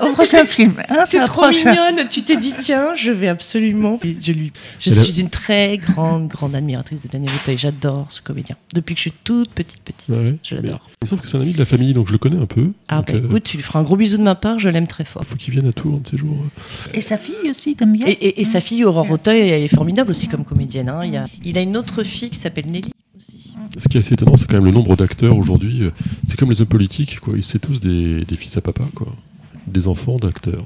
[0.00, 0.74] au prochain film.
[0.90, 2.06] hein, C'est trop mignonne.
[2.10, 3.98] Tu t'es dit tiens, je vais absolument.
[4.02, 4.52] Je lui.
[4.80, 7.56] Je Elle a- suis une très grande, grande admiratrice de Daniel Auteuil.
[7.56, 8.56] J'adore ce comédien.
[8.74, 10.80] Depuis que je suis toute petite, petite, Ouais, je l'adore.
[11.00, 12.72] mais- Sauf que c'est un ami de la famille, donc je le connais un peu.
[12.88, 14.58] Ah Donc, bah euh, écoute, tu lui feras un gros bisou de ma part.
[14.58, 15.22] Je l'aime très fort.
[15.24, 16.36] faut qu'il vienne à Tours un de ces jours.
[16.92, 19.74] Et sa fille aussi, t'aimes bien Et, et- et sa fille Aurore Auteuil, elle est
[19.74, 20.88] formidable aussi comme comédienne.
[20.90, 21.00] hein.
[21.04, 22.90] Il, y a, il a une autre fille qui s'appelle Nelly
[23.22, 23.54] aussi.
[23.78, 25.82] Ce qui est assez étonnant, c'est quand même le nombre d'acteurs aujourd'hui.
[25.82, 25.90] euh,
[26.24, 27.34] C'est comme les hommes politiques, quoi.
[27.36, 29.08] Ils- C'est tous des, des fils à papa, quoi.
[29.66, 30.64] Des enfants d'acteurs.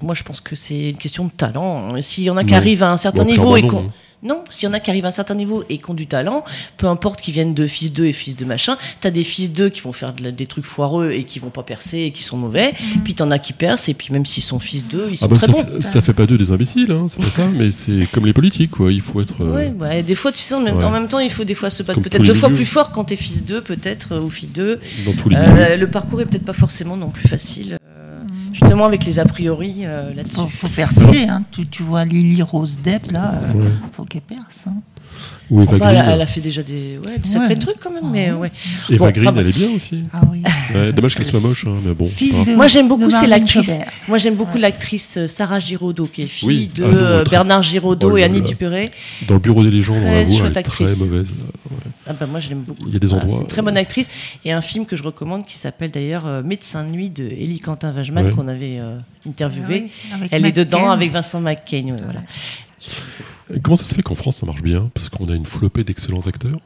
[0.00, 2.00] Moi, je pense que c'est une question de talent.
[2.02, 2.56] S'il y en a qui Non.
[2.58, 3.90] arrivent à un certain Bon, niveau et qu'on
[4.22, 4.44] non.
[4.50, 6.44] S'il y en a qui arrivent à un certain niveau et qui ont du talent,
[6.76, 9.68] peu importe qu'ils viennent de fils d'eux et fils de machin, t'as des fils d'eux
[9.68, 12.22] qui vont faire de la- des trucs foireux et qui vont pas percer et qui
[12.22, 12.72] sont mauvais,
[13.04, 15.28] puis t'en as qui percent et puis même s'ils sont fils d'eux, ils sont Ah
[15.28, 15.62] bah très ça, bons.
[15.64, 18.32] fait, ça fait pas d'eux des imbéciles, hein, c'est pas ça, mais c'est comme les
[18.32, 18.92] politiques, quoi.
[18.92, 19.34] Il faut être.
[19.46, 20.84] euh, Ouais, bah, et des fois, tu sais, en même, Ouais.
[20.84, 22.48] en même temps, il faut des fois se battre Comme peut-être tous les deux fois
[22.48, 22.58] milieux.
[22.60, 24.80] plus fort quand t'es fils d'eux, peut-être, euh, ou fille d'eux.
[25.06, 25.76] dans tous les Euh, milieux.
[25.78, 28.01] le parcours est peut-être pas forcément non plus facile, euh,
[28.52, 30.36] justement avec les a priori euh, là-dessus.
[30.36, 31.26] Faut, faut percer.
[31.28, 31.42] Hein.
[31.52, 33.66] Tu, tu vois Lily Rose Depp, là, euh, Ouais.
[33.96, 34.64] faut qu'elle perce.
[34.68, 34.74] hein.
[35.50, 35.90] Ou Eva Bah, Green.
[35.90, 37.56] elle, a- elle a fait déjà des, ouais, des sacrés Ouais.
[37.56, 38.50] trucs quand même, mais Ah ouais.
[38.88, 40.02] Eva Bon, Green, enfin, elle est bien aussi.
[40.12, 40.42] Ah oui.
[40.74, 42.06] Ouais, dommage qu'elle soit moche, hein, mais bon.
[42.06, 43.70] de- Moi j'aime beaucoup, c'est l'actrice.
[44.08, 46.70] Moi j'aime beaucoup l'actrice euh, Sarah Giraudot, qui est fille Oui.
[46.74, 46.88] de Ah
[47.18, 48.40] non, Bernard Giraudot Oh et Annie.
[48.40, 48.90] Dupéré.
[49.28, 51.30] Dans le bureau des légendes, on la Très voit, elle est très mauvaise.
[51.30, 51.61] là.
[52.12, 52.84] Ah bah moi je l'aime beaucoup.
[52.86, 54.08] Il y a des endroits, c'est une très euh, bonne actrice
[54.44, 57.58] et un film que je recommande qui s'appelle d'ailleurs euh, Médecin de nuit de Ellie
[57.60, 58.30] Quentin Ouais.
[58.30, 59.90] qu'on avait euh, interviewé.
[60.12, 61.84] Ah oui, Elle est dedans avec Vincent McCain.
[61.84, 62.20] ouais, voilà.
[63.54, 64.90] Et comment ça se fait qu'en France ça marche bien?
[64.94, 66.58] Parce qu'on a une flopée d'excellents acteurs?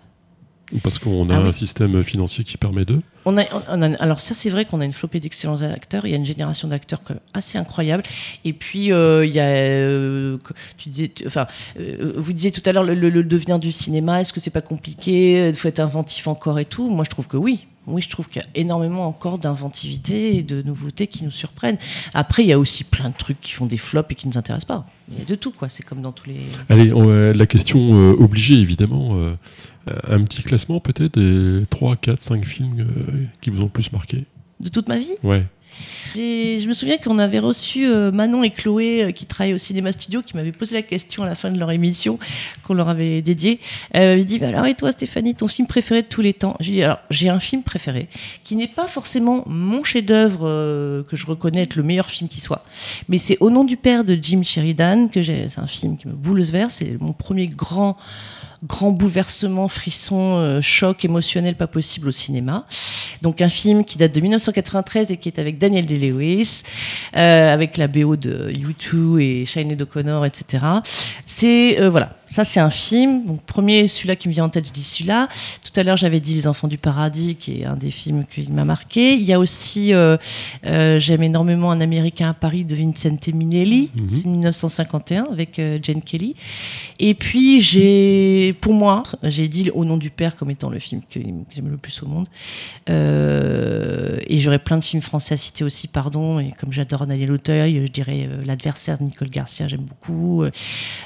[0.73, 1.49] Ou parce qu'on a Ah oui.
[1.49, 3.03] un système financier qui permet d'eux?
[3.27, 6.07] Alors ça c'est vrai qu'on a une flopée d'excellents acteurs.
[6.07, 7.01] Il y a une génération d'acteurs
[7.35, 8.05] assez incroyable.
[8.45, 10.39] Et puis euh, il y a, euh,
[10.79, 11.47] tu disais, enfin,
[11.79, 14.21] euh, vous disiez tout à l'heure le, devenir du cinéma.
[14.21, 15.49] Est-ce que c'est pas compliqué?
[15.49, 16.89] Il faut être inventif encore et tout.
[16.89, 17.67] Moi je trouve que oui.
[17.89, 21.79] Oui, je trouve qu'il y a énormément encore d'inventivité et de nouveautés qui nous surprennent.
[22.15, 24.37] Après, il y a aussi plein de trucs qui font des flops et qui nous
[24.37, 24.87] intéressent pas.
[25.09, 25.69] Il y a de tout, quoi.
[25.69, 26.41] C'est comme dans tous les.
[26.69, 26.93] Allez,
[27.33, 29.17] la question obligée, évidemment.
[30.09, 32.89] un petit classement peut-être des 3, 4, 5 films
[33.41, 34.25] qui vous ont le plus marqué
[34.61, 35.45] De toute ma vie Ouais.
[36.15, 39.93] Je me souviens qu'on avait reçu euh, Manon et Chloé, euh, qui travaillent au Cinéma
[39.93, 42.19] Studio, qui m'avaient posé la question à la fin de leur émission
[42.63, 43.61] qu'on leur avait dédiée.
[43.91, 46.57] Elle m'avait dit, bah alors et toi Stéphanie, ton film préféré de tous les temps?
[46.61, 48.09] J'ai dit, alors j'ai un film préféré,
[48.45, 52.41] qui n'est pas forcément mon chef-d'œuvre, euh, que je reconnais être le meilleur film qui
[52.41, 52.65] soit,
[53.09, 56.09] mais c'est Au nom du père de Jim Sheridan, que j'ai, c'est un film qui
[56.09, 57.97] me bouleverse, c'est mon premier grand
[58.65, 62.67] grand bouleversement, frisson, euh, choc émotionnel pas possible au cinéma.
[63.23, 66.63] Donc un film qui date de 1993 et qui est avec Daniel Day-Lewis,
[67.17, 70.65] euh, avec la BO de U2 et Sinead O'Connor, etc.
[71.27, 73.27] C'est euh, voilà, ça c'est un film.
[73.27, 75.29] Donc premier, celui-là qui me vient en tête, je dis celui-là.
[75.65, 78.47] Tout à l'heure j'avais dit Les Enfants du Paradis, qui est un des films qui
[78.51, 79.15] m'a marqué.
[79.15, 80.17] Il y a aussi, euh,
[80.67, 84.09] euh, j'aime énormément Un Américain à Paris de Vincente Minnelli, Mhm.
[84.11, 86.35] c'est 1951 avec euh, Jane Kelly.
[86.99, 91.01] Et puis j'ai, pour moi, j'ai dit Au nom du père comme étant le film
[91.11, 92.27] que, que j'aime le plus au monde.
[92.89, 96.39] Euh, et j'aurais plein de films français à citer aussi, pardon.
[96.39, 100.45] Et comme j'adore Daniel Auteuil, je dirais euh, L'adversaire de Nicole Garcia, j'aime beaucoup.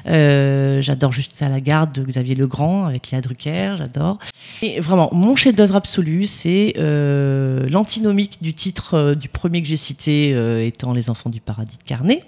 [0.07, 4.19] Euh, j'adore Juste à la garde de Xavier Legrand avec Léa Drucker, j'adore.
[4.63, 9.77] Et vraiment, mon chef-d'œuvre absolu, c'est euh, l'antinomique du titre euh, du premier que j'ai
[9.77, 12.23] cité, euh, étant Les Enfants du Paradis de Carnet.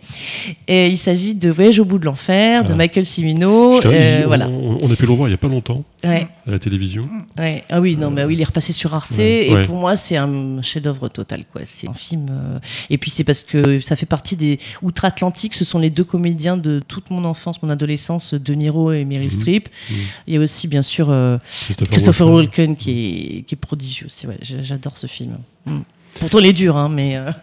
[0.68, 2.76] Et il s'agit de Voyage au bout de l'enfer de Ah.
[2.76, 3.80] Michael Cimino.
[4.26, 4.48] Voilà.
[4.48, 6.26] on- on a pu le revoir il n'y a pas longtemps Ouais.
[6.46, 7.08] à la télévision.
[7.38, 7.64] Ouais.
[7.70, 9.48] Ah oui, non, mais oui, il est repassé sur Arte Ouais.
[9.48, 11.62] et pour moi c'est un chef-d'œuvre total, quoi.
[11.64, 12.60] C'est un film.
[12.90, 15.54] Et puis c'est parce que ça fait partie des outre-Atlantique.
[15.54, 19.26] Ce sont les deux comédiens de toute mon enfance, mon adolescence, De Niro et Meryl
[19.26, 19.30] Mhm.
[19.30, 19.68] Streep.
[19.90, 19.96] Mhm.
[20.26, 22.70] Il y a aussi bien sûr euh, Christopher, Christopher Walken.
[22.70, 24.08] Walken qui est qui est prodigieux.
[24.26, 25.38] Ouais, j'a- j'adore ce film.
[25.66, 25.80] Mm.
[26.20, 27.30] Pourtant il est dur, hein, mais euh,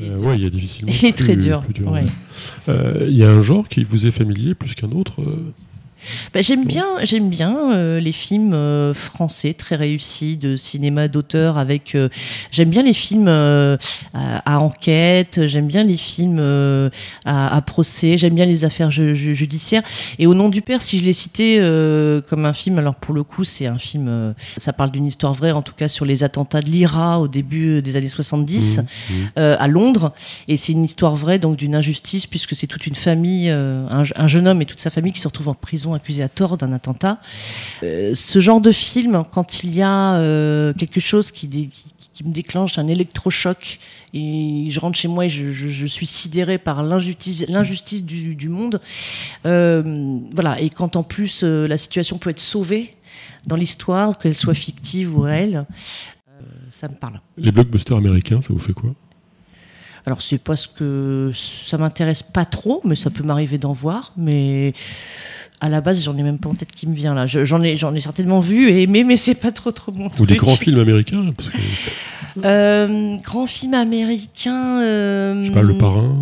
[0.00, 0.90] Euh, ouais, il a difficilement.
[1.02, 1.62] il est très dur.
[1.86, 2.04] ouais.
[2.68, 5.20] Euh, Il y a un genre qui vous est familier plus qu'un autre
[6.34, 11.58] Bah, j'aime bien, j'aime bien euh, les films euh, français très réussis de cinéma d'auteur
[11.58, 11.94] avec.
[11.94, 12.08] euh,
[12.50, 13.76] j'aime bien les films à,
[14.14, 15.46] à enquête.
[15.46, 16.40] J'aime bien les films
[17.24, 18.16] à, à procès.
[18.16, 19.82] J'aime bien les affaires ju- ju- judiciaires.
[20.18, 21.56] Et au nom du père, si je l'ai cité
[22.28, 24.34] comme un film, alors pour le coup, c'est un film.
[24.56, 27.82] ça parle d'une histoire vraie, en tout cas sur les attentats de l'IRA au début
[27.82, 29.28] des années 70 mhm, mhm.
[29.38, 30.12] euh, à Londres
[30.48, 34.26] et c'est une histoire vraie donc d'une injustice puisque c'est toute une famille un, un
[34.26, 36.72] jeune homme et toute sa famille qui se retrouvent en prison accusés à tort d'un
[36.72, 37.18] attentat.
[37.82, 41.48] Euh, ce genre de film quand il y a euh, quelque chose qui,
[42.24, 43.80] me déclenche un électrochoc
[44.14, 48.80] et je rentre chez moi et je, suis sidéré par l'injustice du, monde
[49.44, 50.60] Euh, voilà.
[50.60, 52.94] Et quand en plus la situation peut être sauvée
[53.46, 55.66] dans l'histoire qu'elle soit fictive ou réelle
[56.70, 57.20] ça me parle.
[57.36, 58.94] Les blockbusters américains, ça vous fait quoi?
[60.06, 64.12] Alors c'est parce que ça m'intéresse pas trop, mais ça peut m'arriver d'en voir.
[64.16, 64.72] Mais
[65.60, 67.26] à la base, j'en ai même pas en tête qui me vient là.
[67.26, 70.06] Je- J'en ai, j'en ai certainement vu et aimé, mais c'est pas trop trop mon
[70.06, 70.28] Ou truc.
[70.28, 71.56] des grands films américains parce que,
[72.44, 74.80] Euh, grand film américain.
[74.80, 76.14] euh, Je sais pas, Le Parrain.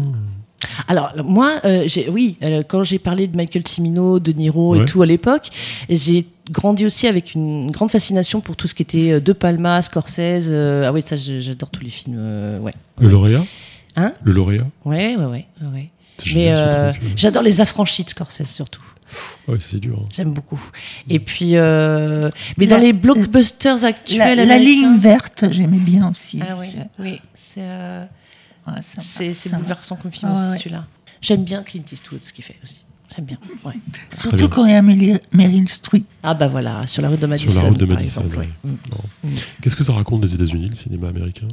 [0.89, 4.83] Alors moi, euh, j'ai- oui, euh, quand j'ai parlé de Michael Cimino, de Niro Ouais.
[4.83, 5.49] et tout à l'époque,
[5.89, 10.49] j'ai grandi aussi avec une grande fascination pour tout ce qui était De Palma, Scorsese.
[10.51, 12.19] euh, ah oui, ça j'adore tous les films.
[12.63, 12.75] ouais.
[12.99, 13.45] Le lauréat?
[14.01, 15.87] Hein Le lauréat Ouais, ouais, ouais, ouais, ouais.
[16.35, 16.93] Mais euh, euh.
[17.17, 18.83] j'adore les affranchis de Scorsese surtout.
[19.49, 19.99] Ouais, c'est dur.
[20.05, 20.09] hein.
[20.15, 20.61] J'aime beaucoup.
[21.09, 26.09] Et puis, euh, mais La- dans les blockbusters La, actuels, la ligne verte, j'aimais bien
[26.11, 26.41] aussi.
[26.49, 28.05] Ah oui, C'est- oui, c'est euh,
[28.69, 30.59] ouais, ça- c'est bouleversant comme film Ah ouais, aussi ouais.
[30.59, 30.87] celui-là.
[31.21, 32.81] J'aime bien Clint Eastwood ce qu'il fait aussi.
[33.17, 33.39] J'aime bien.
[33.65, 33.73] Ouais.
[34.15, 36.07] Surtout quand il y a Meryl Streep.
[36.23, 37.51] Ah bah voilà, sur la route de Madison.
[37.51, 38.23] Sur la route de Madison.
[38.31, 38.37] ouais.
[38.37, 38.49] ouais.
[38.63, 38.77] Mm.
[38.93, 39.31] Non.
[39.61, 41.49] Qu'est-ce que ça raconte des États-Unis, le cinéma américain?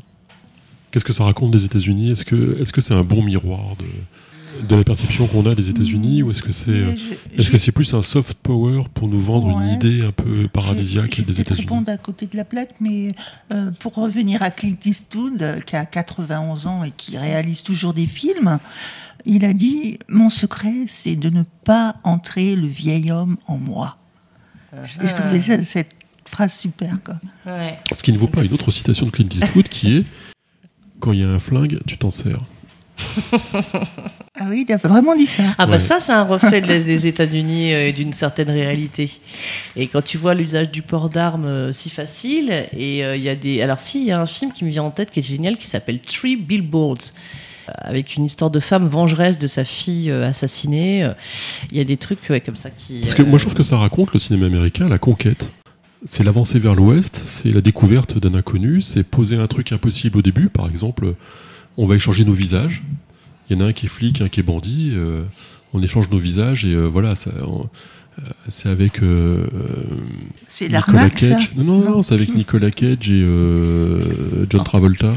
[0.91, 2.12] Qu'est-ce que ça raconte des États-Unis?
[2.12, 5.69] Est-ce que est-ce que c'est un bon miroir de, de la perception qu'on a des
[5.69, 6.23] États-Unis?
[6.23, 6.95] Ou est-ce que c'est euh,
[7.38, 11.12] est-ce que c'est plus un soft power pour nous vendre une idée un peu paradisiaque
[11.12, 11.62] Je- je vais des États-Unis?
[11.67, 13.13] répondre à côté de la plaque, mais
[13.52, 17.93] euh, pour revenir à Clint Eastwood, euh, qui a 91 ans et qui réalise toujours
[17.93, 18.58] des films,
[19.26, 23.97] il a dit Mon secret, c'est de ne pas entrer le vieil homme en moi.
[24.73, 25.92] Et je trouvais ça- cette
[26.25, 26.96] phrase super.
[27.04, 27.15] Quoi.
[27.46, 27.77] Ouais.
[27.94, 30.06] Ce qui ne vaut pas une autre citation de Clint Eastwood qui est
[31.00, 32.39] Quand il y a un flingue, tu t'en sers.
[34.39, 35.41] Ah oui, il a vraiment dit ça.
[35.58, 35.79] Ah bah Ouais.
[35.79, 39.10] ça, c'est un reflet de- des États-Unis euh, et d'une certaine réalité.
[39.75, 43.29] Et quand tu vois l'usage du port d'armes euh, si facile, et euh, il y
[43.29, 43.63] a des...
[43.63, 45.58] Alors si, il y a un film qui me vient en tête qui est génial,
[45.58, 47.13] qui s'appelle Three Billboards,
[47.67, 51.10] avec une histoire de femme vengeresse de sa fille assassinée.
[51.71, 53.00] Il y a des trucs ouais, comme ça qui...
[53.00, 55.50] Parce que euh, moi, je trouve que ça raconte le cinéma américain, la conquête.
[56.06, 60.21] C'est l'avancée vers l'ouest, c'est la découverte d'un inconnu, c'est poser un truc impossible au
[60.21, 60.50] début.
[60.50, 61.15] Par exemple,
[61.77, 62.83] on va échanger nos visages.
[63.50, 64.91] Il y en a un qui est flic, un qui est bandit.
[64.93, 65.23] euh,
[65.73, 67.63] on échange nos visages et euh, voilà, ça, on-
[68.19, 69.48] euh, c'est avec euh,
[70.48, 71.52] C'est Nicolas Cage.
[71.58, 75.13] Non, non, non, c'est avec Nicolas Cage et euh, John Travolta.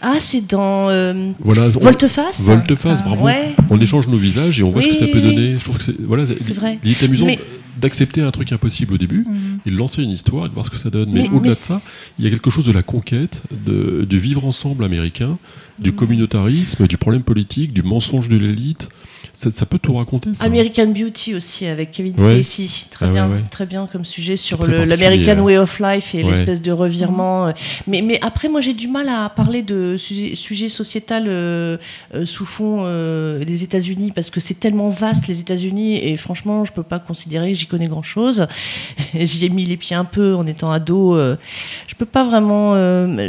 [0.00, 3.24] Ah, c'est dans euh, Voilà, on, Volte-face Volte-face, Ah, bravo.
[3.26, 3.54] Ouais.
[3.70, 5.54] On échange nos visages et on voit ce que ça peut donner.
[5.58, 6.78] Je trouve que c'est voilà, C'est vrai.
[6.82, 7.38] Il est amusant Mais-
[7.80, 9.58] d'accepter un truc impossible au début Mhm.
[9.66, 11.10] et de lancer une histoire et de voir ce que ça donne.
[11.10, 11.80] Mais, Mais- au-delà de ça,
[12.18, 15.38] il y a quelque chose de la conquête, de, du vivre ensemble américain,
[15.78, 18.88] du communautarisme, du problème politique, du mensonge de l'élite.
[19.34, 20.34] Ça, ça peut tout raconter.
[20.34, 20.44] Ça.
[20.44, 22.42] American Beauty aussi avec Kevin Ouais.
[22.42, 23.42] Spacey, très Ah bien, ouais.
[23.50, 25.54] très bien comme sujet sur l'American ouais.
[25.54, 27.46] Way of Life et l'espèce de revirement.
[27.48, 27.52] euh.
[27.86, 31.78] Mais, mais après, moi, j'ai du mal à parler de sujet, sujet sociétal euh,
[32.14, 36.64] euh, sous fond euh, des États-Unis parce que c'est tellement vaste les États-Unis et franchement,
[36.66, 38.46] je peux pas considérer que j'y connais grand-chose.
[39.14, 41.16] J'y ai mis les pieds un peu en étant ado.
[41.16, 42.74] je peux pas vraiment.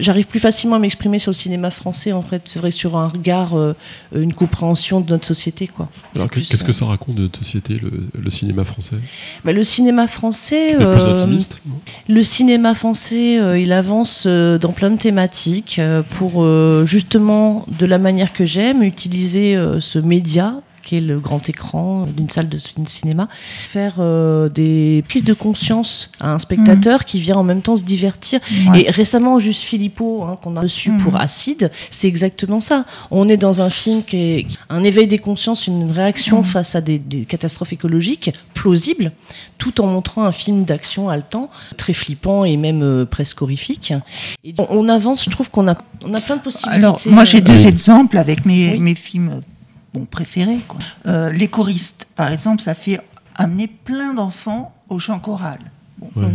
[0.01, 2.41] J'arrive plus facilement à m'exprimer sur le cinéma français en fait.
[2.45, 3.55] C'est vrai sur un regard,
[4.13, 5.89] une compréhension de notre société quoi.
[6.15, 8.97] Alors, qu'est-ce que euh, ça raconte de notre société, le, le cinéma français
[9.43, 11.75] bah, le cinéma français, plus euh, intimiste non
[12.07, 15.81] le cinéma français, euh, il avance euh, dans plein de thématiques
[16.11, 16.45] pour
[16.85, 22.29] justement, de la manière que j'aime, utiliser ce média qui est le grand écran d'une
[22.29, 23.27] salle de cin- cinéma,
[23.69, 27.83] faire euh, des prises de conscience à un spectateur qui vient en même temps se
[27.83, 28.39] divertir.
[28.69, 28.83] Ouais.
[28.85, 30.97] Et récemment, juste Philippot, hein, qu'on a reçu Mhm.
[31.01, 32.85] pour Acide, c'est exactement ça.
[33.11, 36.43] On est dans un film qui est un éveil des consciences, une réaction Mhm.
[36.45, 39.11] face à des, des catastrophes écologiques plausibles,
[39.57, 43.93] tout en montrant un film d'action haletant, très flippant et même euh, presque horrifique.
[44.43, 46.77] Et on, on avance, je trouve qu'on a, on a plein de possibilités.
[46.77, 48.79] Alors, moi, j'ai deux exemples avec mes, Oui.
[48.79, 49.39] mes films
[49.93, 50.59] bon, préférés.
[50.67, 50.79] Quoi.
[51.07, 52.99] Euh, les choristes, par exemple, ça fait
[53.35, 55.59] amener plein d'enfants au chant choral.
[55.97, 56.09] Bon.
[56.21, 56.31] Ouais.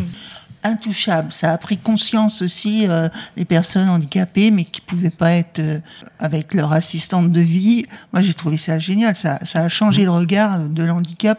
[0.64, 5.60] Intouchable, ça a pris conscience aussi euh, des personnes handicapées, mais qui pouvaient pas être
[5.60, 5.78] euh,
[6.18, 7.84] avec leur assistante de vie.
[8.12, 9.14] Moi, j'ai trouvé ça génial.
[9.14, 11.38] Ça, ça a changé le regard de l'handicap.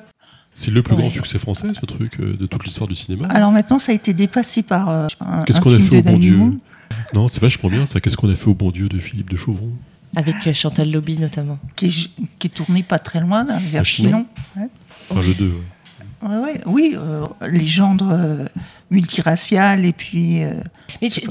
[0.53, 1.01] C'est le plus Ouais.
[1.01, 3.28] grand succès français, ce truc, de toute l'histoire du cinéma.
[3.30, 6.17] Alors maintenant, ça a été dépassé par euh, un, Qu'est-ce qu'on a fait au bon
[6.17, 6.53] Dieu.
[7.13, 7.99] Non, c'est vachement bien ça.
[7.99, 9.72] Qu'est-ce qu'on a fait au bon Dieu de Philippe de Chauvron?
[10.16, 11.60] Avec euh, Chantal Lobby notamment.
[11.76, 14.10] qui est, qui est tourné pas très loin, là, vers Chinon.
[14.10, 14.26] Chinon.
[14.57, 14.70] Ouais.
[15.10, 15.45] Enfin, le 2.
[15.47, 15.53] ouais.
[16.22, 18.45] Ouais, ouais, oui, euh, les gendres euh,
[18.91, 20.51] multiraciales et puis euh,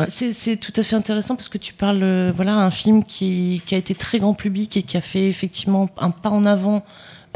[0.08, 3.74] c'est tout à fait intéressant parce que tu parles, euh, voilà, un film qui, qui
[3.74, 6.84] a été très grand public et qui a fait effectivement un pas en avant.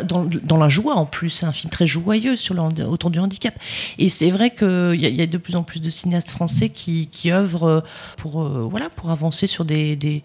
[0.03, 3.19] Dans, dans la joie en plus, c'est un film très joyeux sur le, autour du
[3.19, 3.55] handicap.
[3.99, 4.67] Et c'est vrai qu'il
[4.99, 7.85] y, a- il y a de plus en plus de cinéastes français qui, qui œuvrent
[8.17, 10.23] pour, euh, voilà, pour avancer sur des, des,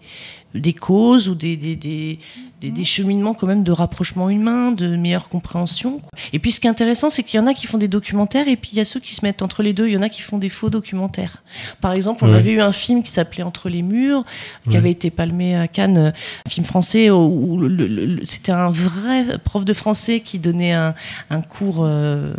[0.54, 2.18] des causes ou des, des, des,
[2.60, 6.00] des, des cheminements quand même de rapprochement humain, de meilleure compréhension.
[6.32, 8.48] Et puis ce qui est intéressant, c'est qu'il y en a qui font des documentaires
[8.48, 9.86] et puis il y a ceux qui se mettent entre les deux.
[9.88, 11.42] Il y en a qui font des faux documentaires.
[11.80, 12.36] Par exemple, on Ouais.
[12.36, 14.24] avait eu un film qui s'appelait Entre les murs,
[14.64, 14.76] qui Ouais.
[14.76, 16.10] avait été palmé à Cannes, euh,
[16.46, 20.38] un film français où, où le- le- le- c'était un vrai prof de français qui
[20.38, 20.94] donnait un,
[21.30, 22.32] un cours euh,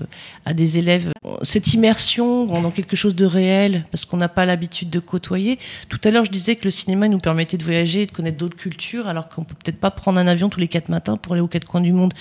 [0.45, 1.11] à des élèves.
[1.43, 5.59] Cette immersion dans quelque chose de réel, parce qu'on n'a pas l'habitude de côtoyer.
[5.89, 8.57] Tout à l'heure, je disais que le cinéma nous permettait de voyager, de connaître d'autres
[8.57, 11.41] cultures, alors qu'on peut peut-être pas prendre un avion tous les quatre matins pour aller
[11.41, 12.13] aux quatre coins du monde.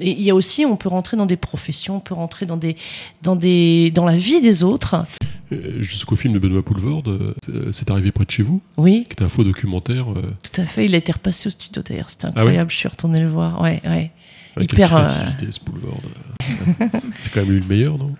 [0.00, 2.56] Et il y a aussi, on peut rentrer dans des professions, on peut rentrer dans
[2.56, 2.76] des,
[3.22, 5.04] dans des, dans la vie des autres.
[5.52, 7.08] Euh, Jusqu'au film de Benoît Poulvorde,
[7.48, 10.10] euh, c'est- arrivé près de chez vous, Oui, qui était un faux documentaire.
[10.10, 10.84] euh, tout à fait.
[10.86, 12.10] Il a été repassé au studio d'ailleurs.
[12.10, 12.70] C'était Ah oui incroyable.
[12.72, 13.60] Je suis retournée le voir.
[13.60, 14.10] Ouais, ouais.
[14.56, 16.00] avec Hyper, ce Poulvorde.
[17.20, 18.14] c'est quand même lui le meilleur, non?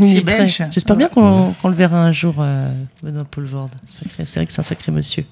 [0.00, 0.54] Il est C'est belge.
[0.56, 2.70] très- J'espère bien qu'on le verra un jour, euh,
[3.02, 3.72] Benoît Poulvorde.
[3.88, 5.24] C'est vrai que c'est un sacré monsieur.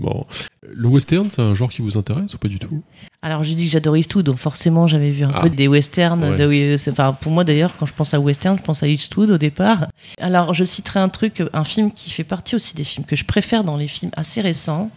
[0.00, 0.24] Bon.
[0.72, 2.82] Le western, c'est un genre qui vous intéresse ou pas du tout?
[3.22, 5.42] Alors j'ai dit que j'adore Eastwood, donc forcément j'avais vu un Ah.
[5.42, 6.22] peu des westerns.
[6.24, 6.36] Ouais.
[6.36, 8.88] de- oui, c'est- enfin, pour moi d'ailleurs, quand je pense à western, je pense à
[8.88, 9.88] Eastwood au départ.
[10.20, 13.24] Alors je citerai un truc, un film qui fait partie aussi des films que je
[13.24, 14.90] préfère dans les films assez récents.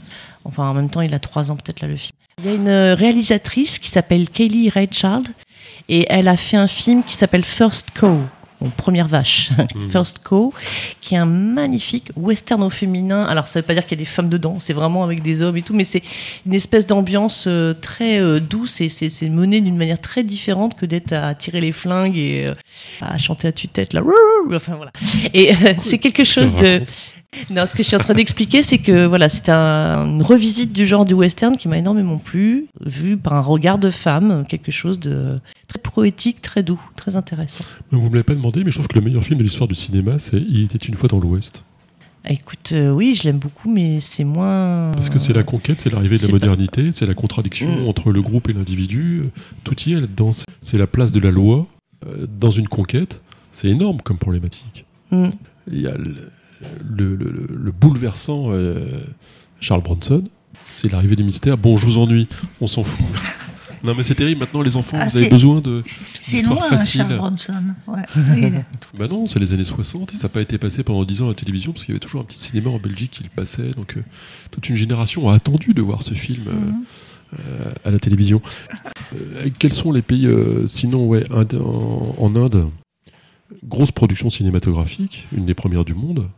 [0.46, 2.14] Enfin en même temps il a trois ans peut-être là le film.
[2.40, 5.28] Il y a une euh, réalisatrice qui s'appelle Kaylee Reichardt
[5.90, 8.20] et elle a fait un film qui s'appelle First Cow.
[8.70, 9.52] Première vache,
[9.90, 10.54] First Cow,
[11.02, 13.24] qui est un magnifique western au féminin.
[13.24, 15.42] Alors, ça veut pas dire qu'il y a des femmes dedans, c'est vraiment avec des
[15.42, 16.02] hommes et tout, mais c'est
[16.46, 20.86] une espèce d'ambiance euh, très euh, douce et c'est mené d'une manière très différente que
[20.86, 22.54] d'être à tirer les flingues et euh,
[23.02, 24.02] à chanter à tue-tête là.
[24.54, 24.92] Enfin voilà.
[25.34, 26.82] Et c'est quelque chose de
[27.50, 30.72] Non, ce que je suis en train d'expliquer, c'est que voilà, c'est un, une revisite
[30.74, 34.72] du genre du western qui m'a énormément plu, vu par un regard de femme, quelque
[34.72, 37.64] chose de très poétique, très doux, très intéressant.
[37.92, 39.76] Vous me l'avez pas demandé, mais je trouve que le meilleur film de l'histoire du
[39.76, 41.64] cinéma, c'est Il était une fois dans l'Ouest.
[42.30, 44.92] Écoute, euh, oui, je l'aime beaucoup, mais c'est moins.
[44.94, 47.88] Parce que c'est la conquête, c'est l'arrivée de la pas- modernité, c'est la contradiction Mm.
[47.90, 49.24] entre le groupe et l'individu.
[49.66, 50.30] Tout y est là-dedans.
[50.62, 51.68] C'est la place de la loi
[52.08, 53.20] euh, dans une conquête.
[53.52, 54.86] C'est énorme comme problématique.
[55.12, 55.26] Mm.
[55.70, 55.96] Il y a
[56.84, 59.04] le, le- le- le bouleversant euh,
[59.60, 60.24] Charles Bronson.
[60.64, 61.58] C'est l'arrivée des mystères.
[61.58, 62.28] Bon, je vous ennuie,
[62.62, 63.06] on s'en fout.
[63.86, 64.40] Non, mais c'est terrible.
[64.40, 65.84] Maintenant, les enfants, Ah, vous avez besoin de.
[66.18, 67.02] C'est loin, hein, facile.
[67.02, 67.54] Charles Bronson.
[67.86, 68.02] Ouais.
[68.98, 71.26] Bah non, c'est les années 60 et ça n'a pas été passé pendant 10 ans
[71.26, 73.30] à la télévision parce qu'il y avait toujours un petit cinéma en Belgique qui le
[73.30, 73.72] passait.
[73.72, 74.02] Donc euh,
[74.52, 76.84] toute une génération a attendu de voir ce film euh, Mhm.
[77.40, 78.42] euh, à la télévision.
[79.16, 82.70] Euh, quels sont les pays, euh, sinon, ouais, Inde- en, en Inde,
[83.66, 86.30] grosse production cinématographique, une des premières du monde.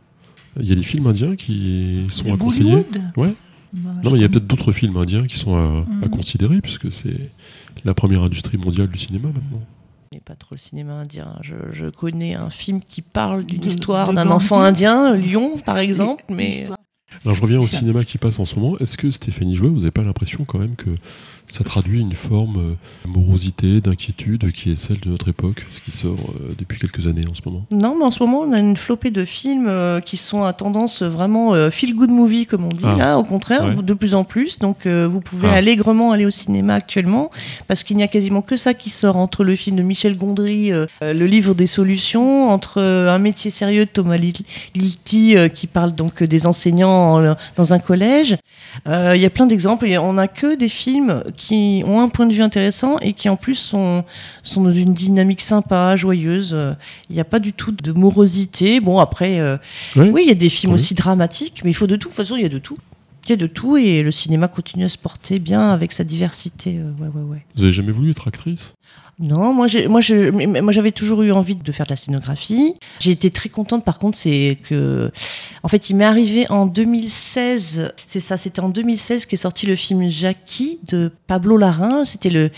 [0.60, 2.70] Il y a des films indiens qui sont De à conseiller.
[2.76, 3.02] Bollywood?
[3.16, 3.34] Ouais.
[3.72, 6.08] Bah, Non, mais il y a peut-être d'autres films indiens qui sont à, à Mhm.
[6.10, 7.30] considérer puisque c'est
[7.84, 9.62] la première industrie mondiale du cinéma maintenant.
[10.12, 11.36] Mais pas trop le cinéma indien.
[11.42, 16.24] Je, je connais un film qui parle d'une histoire d'un enfant indien, Lyon par exemple,
[16.30, 16.66] mais.
[17.24, 18.78] Alors je reviens au cinéma qui passe en ce moment.
[18.78, 20.90] Est-ce que Stéphanie Jouet, vous n'avez pas l'impression quand même que
[21.48, 22.74] ça traduit une forme euh,
[23.04, 27.06] de morosité, d'inquiétude qui est celle de notre époque, ce qui sort euh, depuis quelques
[27.06, 29.66] années en ce moment Non, mais en ce moment, on a une flopée de films
[29.68, 32.96] euh, qui sont à tendance vraiment euh, feel good movie, comme on dit, Ah.
[32.96, 33.74] là, au contraire, Ouais.
[33.82, 34.58] de plus en plus.
[34.58, 35.54] Donc, euh, vous pouvez Ah.
[35.54, 37.30] allègrement aller au cinéma actuellement,
[37.68, 40.72] parce qu'il n'y a quasiment que ça qui sort entre le film de Michel Gondry,
[40.72, 44.44] euh, euh, Le livre des solutions, entre euh, Un métier sérieux de Thomas Lil-
[44.74, 48.36] Lilti, euh, qui parle donc euh, des enseignants en- dans un collège.
[48.86, 49.86] Euh, Il y a plein d'exemples.
[49.86, 53.28] et On n'a que des films qui ont un point de vue intéressant et qui
[53.28, 54.04] en plus sont,
[54.42, 56.56] sont dans une dynamique sympa, joyeuse.
[57.10, 58.80] Il n'y a pas du tout de morosité.
[58.80, 59.56] Bon, après, euh,
[59.96, 60.76] oui, il y a des films Oui.
[60.76, 62.08] aussi dramatiques, mais il faut de tout.
[62.08, 62.78] De toute façon, il y a de tout.
[63.26, 66.04] Il y a de tout et le cinéma continue à se porter bien avec sa
[66.04, 66.78] diversité.
[66.78, 67.44] euh, ouais, ouais, ouais.
[67.56, 68.74] Vous avez jamais voulu être actrice?
[69.18, 72.74] Non, moi, j'ai, moi, je, moi, j'avais toujours eu envie de faire de la scénographie.
[73.00, 75.10] J'ai été très contente, par contre, c'est que,
[75.62, 77.92] en fait, il m'est arrivé en 2016.
[78.06, 82.04] C'est ça, c'était en 2016 qu'est sorti le film Jackie de Pablo Larraín.
[82.04, 82.50] C'était le,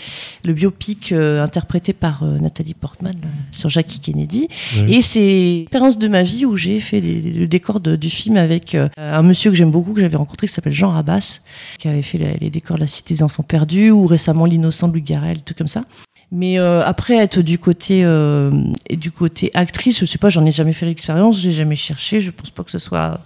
[0.43, 4.49] le biopic euh, interprété par euh, Nathalie Portman là, sur Jackie Kennedy.
[4.89, 8.35] Et c'est l'expérience de ma vie où j'ai fait les- le décor de- du film
[8.35, 11.39] avec euh, un monsieur que j'aime beaucoup, que j'avais rencontré, qui s'appelle Jean Rabas,
[11.77, 14.87] qui avait fait les, les décors de la Cité des Enfants Perdus, ou récemment L'innocent
[14.89, 15.85] de Louis Garrel, des trucs comme ça.
[16.31, 18.51] Mais euh, après être du côté euh,
[18.87, 22.19] et du côté actrice, je sais pas, j'en ai jamais fait l'expérience, j'ai jamais cherché,
[22.19, 23.19] je pense pas que ce soit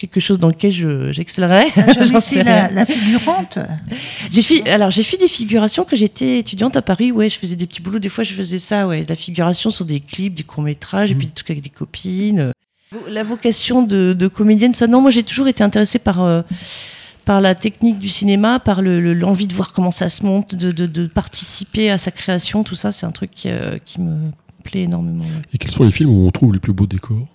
[0.00, 1.66] quelque chose dans lequel je j'excellerais.
[2.10, 3.58] J'en sais fait la, la figurante
[4.30, 7.12] J'ai fait, alors j'ai fait des figurations quand j'étais étudiante à Paris.
[7.12, 7.98] Ouais, je faisais des petits boulots.
[7.98, 8.86] Des fois, je faisais ça.
[8.88, 11.68] Ouais, la figuration sur des clips, des courts métrages, et puis des trucs avec des
[11.68, 12.52] copines.
[13.08, 14.86] La vocation de, de comédienne, ça.
[14.86, 16.40] Non, moi, j'ai toujours été intéressée par euh,
[17.30, 20.56] par la technique du cinéma, par le- le- l'envie de voir comment ça se monte,
[20.56, 22.64] de, de, de participer à sa création.
[22.64, 24.32] Tout ça, c'est un truc qui, euh, qui me
[24.64, 25.22] plaît énormément.
[25.54, 27.28] Et quels sont les films où on trouve les plus beaux décors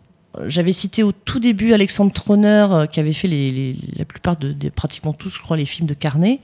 [0.47, 4.35] J'avais cité au tout début Alexandre Tronner, euh, qui avait fait les, les- la plupart
[4.35, 6.41] de, pratiquement tous, je crois, les films de Carnet,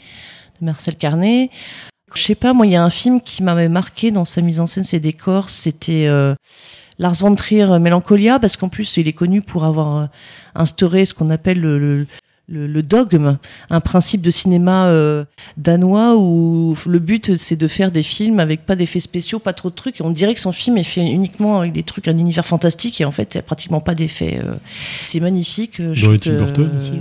[0.61, 1.49] de Marcel Carnet.
[2.15, 4.61] Je sais pas, moi, il y a un film qui m'avait marqué dans sa mise
[4.61, 6.35] en scène, ses décors, c'était euh,
[6.99, 10.05] Lars von Trier, euh, Mélancolia, parce qu'en plus, il est connu pour avoir euh,
[10.55, 12.07] instauré ce qu'on appelle le, le,
[12.47, 13.37] le- le dogme,
[13.69, 15.23] un principe de cinéma euh,
[15.57, 19.69] danois où le but c'est de faire des films avec pas d'effets spéciaux, pas trop
[19.69, 20.01] de trucs.
[20.01, 22.99] Et on dirait que son film est fait uniquement avec des trucs, un univers fantastique
[23.01, 24.39] et en fait il y a pratiquement pas d'effets.
[24.43, 24.55] euh.
[25.07, 25.79] C'est magnifique.
[25.79, 26.91] euh, je Dans les trouve Tim que- Burton aussi.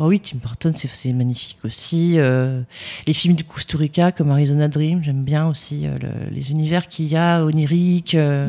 [0.00, 2.14] Ah oui, Tim Burton, c'est magnifique aussi.
[2.18, 2.62] Euh,
[3.08, 7.06] les films du Kusturica comme Arizona Dream, j'aime bien aussi euh, le- les univers qu'il
[7.06, 8.48] y a, oniriques, euh,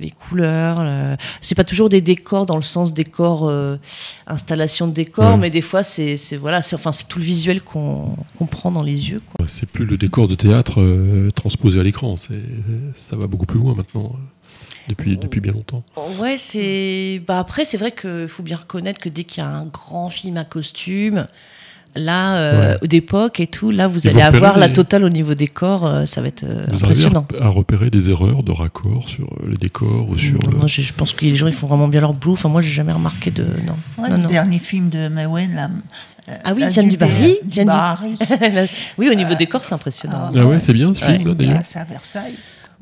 [0.00, 0.82] les couleurs.
[0.82, 3.52] le- C'est pas toujours des décors dans le sens décor,
[4.26, 5.36] installation de décor, Ouais.
[5.38, 8.16] mais des fois c'est voilà, enfin c'est tout le visuel qu'on
[8.50, 9.20] prend dans les yeux.
[9.46, 12.16] C'est plus le décor de théâtre transposé à l'écran.
[12.16, 14.16] Ça va beaucoup plus loin maintenant.
[14.88, 15.82] Depuis, depuis bien longtemps.
[16.18, 17.20] Ouais, c'est.
[17.26, 20.08] Bah après, c'est vrai qu'il faut bien reconnaître que dès qu'il y a un grand
[20.10, 21.26] film à costume,
[21.94, 25.34] là, euh, d'époque et tout, là, vous Et allez vous avoir la totale au niveau
[25.34, 27.26] décor, euh, ça va être euh, Vous arrivez impressionnant.
[27.40, 30.38] à, à repérer des erreurs de raccord sur les décors ou sur.
[30.50, 32.34] Non, le- je, je pense que les gens ils font vraiment bien leur boulot.
[32.34, 33.44] Enfin, moi, j'ai jamais remarqué de.
[33.66, 33.76] Non.
[34.02, 34.28] Ouais, non, Le non.
[34.28, 35.70] dernier film de Mawen, là.
[36.44, 37.38] Ah oui, Diane du Barry.
[37.44, 37.62] Du
[38.98, 40.30] oui, au niveau décor, c'est impressionnant.
[40.36, 41.16] Ah ouais, c'est bien ce Ouais.
[41.16, 41.56] film là d'ailleurs.
[41.60, 42.34] Ah, c'est à Versailles.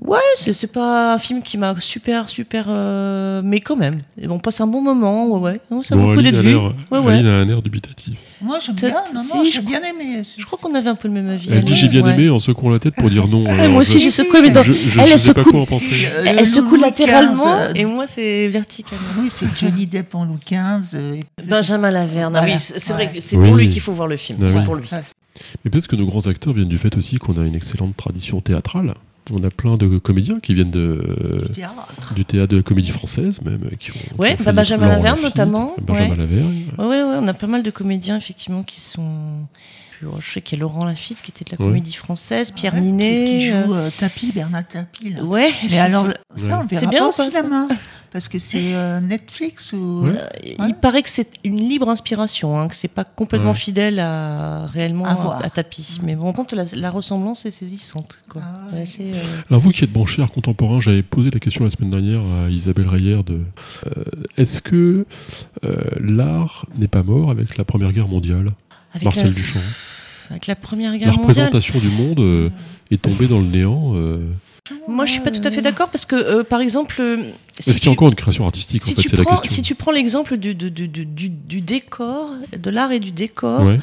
[0.03, 2.67] Ouais, c'est c'est pas un film qui m'a super, super.
[2.69, 4.03] euh, mais quand même.
[4.21, 5.61] Et on passe un bon moment, ouais, ouais.
[5.71, 6.57] Non, ça Bon, le coup Aline d'être a vu.
[6.57, 7.13] Ouais, ouais.
[7.15, 8.15] Aline a un air dubitatif.
[8.43, 9.23] Moi, j'aime Peut-être- bien.
[9.23, 10.23] Non, non, si, j'ai je bien aimé.
[10.37, 11.49] Je crois qu'on avait un peu le même avis.
[11.51, 12.13] Elle dit j'ai bien ouais.
[12.13, 13.47] aimé en secouant la tête pour dire non.
[13.47, 15.41] Alors, moi aussi, je- j'ai secoué, mais dans- je, je, elle, je elle sais pas
[15.41, 15.87] secoue- quoi en penser.
[16.05, 19.03] Euh, Elle, le elle secoue latéralement, euh, et moi, c'est verticalement.
[19.19, 20.95] Oui, c'est Johnny Depp en Louis XV.
[20.95, 24.09] euh, et- Benjamin Laverne, ah oui, c'est vrai que c'est pour lui qu'il faut voir
[24.09, 24.39] le film.
[24.43, 24.87] Ah c'est pour lui.
[25.65, 28.41] Mais peut-être que nos grands acteurs viennent du fait aussi qu'on a une excellente tradition
[28.43, 28.95] théâtrale.
[29.33, 32.14] On a plein de comédiens qui viennent de, du théâtre.
[32.14, 33.68] du théâtre de la comédie française, même.
[33.79, 36.16] Qui ont, ont bah, Benjamin Laverne, notamment, Benjamin ouais.
[36.16, 36.64] Laverne.
[36.79, 39.47] Ouais, ouais, ouais, on a pas mal de comédiens, effectivement, qui sont.
[40.20, 41.70] Je sais qu'il y a Laurent Lafitte qui était de la Ouais.
[41.70, 43.24] comédie française, Pierre Ouais, Ninet.
[43.24, 45.11] Qui, qui euh, joue euh, Tapi, Bernard Tapi.
[45.14, 45.24] Là.
[45.24, 46.12] Ouais, Mais alors, Ouais.
[46.37, 47.68] ça, on le C'est verra bien pas au cinéma.
[48.17, 50.07] Parce que c'est euh, Netflix ou.
[50.07, 50.12] Ouais.
[50.17, 53.55] Euh, Il paraît que c'est une libre inspiration, hein, que c'est pas complètement Ouais.
[53.55, 55.45] fidèle à réellement À à, voir.
[55.45, 56.01] à tapis.
[56.03, 58.17] Mais bon, contre la, la ressemblance est saisissante.
[58.31, 58.41] Quoi.
[58.43, 58.79] Ah ouais.
[58.79, 61.69] Ouais, c'est, euh, Alors vous qui êtes branché art contemporain, j'avais posé la question la
[61.71, 63.35] semaine dernière à Isabelle Reyer de
[63.87, 64.03] euh,
[64.39, 65.05] est-ce que
[65.67, 68.49] euh, l'art n'est pas mort avec la Première Guerre mondiale?
[68.95, 69.61] Avec, Marcel la, Duchamp.
[70.31, 71.27] avec la Première La Guerre mondiale.
[71.51, 72.49] représentation du monde euh,
[72.91, 73.93] est tombée dans le néant.
[73.95, 74.21] euh.
[74.89, 77.01] Moi, je suis pas tout à fait d'accord parce que, euh, par exemple,
[77.59, 79.17] euh, si Est-ce qu'il y a encore une création artistique si En fait, tu c'est
[79.17, 79.55] la prends, question.
[79.57, 83.11] si tu prends l'exemple du, du, du, du, du- du décor, de l'art et du
[83.13, 83.79] décor, Ouais.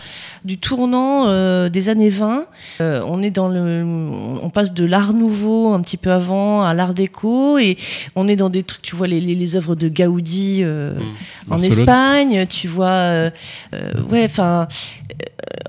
[0.46, 2.46] du tournant euh, des années 20,
[2.82, 3.84] euh, on est dans le,
[4.42, 7.78] on passe de l'art nouveau un petit peu avant à l'art déco et
[8.16, 10.94] on est dans des trucs, tu vois les, les, les œuvres de Gaudi euh,
[11.50, 11.72] en Barcelone.
[11.80, 13.32] Espagne, tu vois,
[14.12, 14.68] ouais, enfin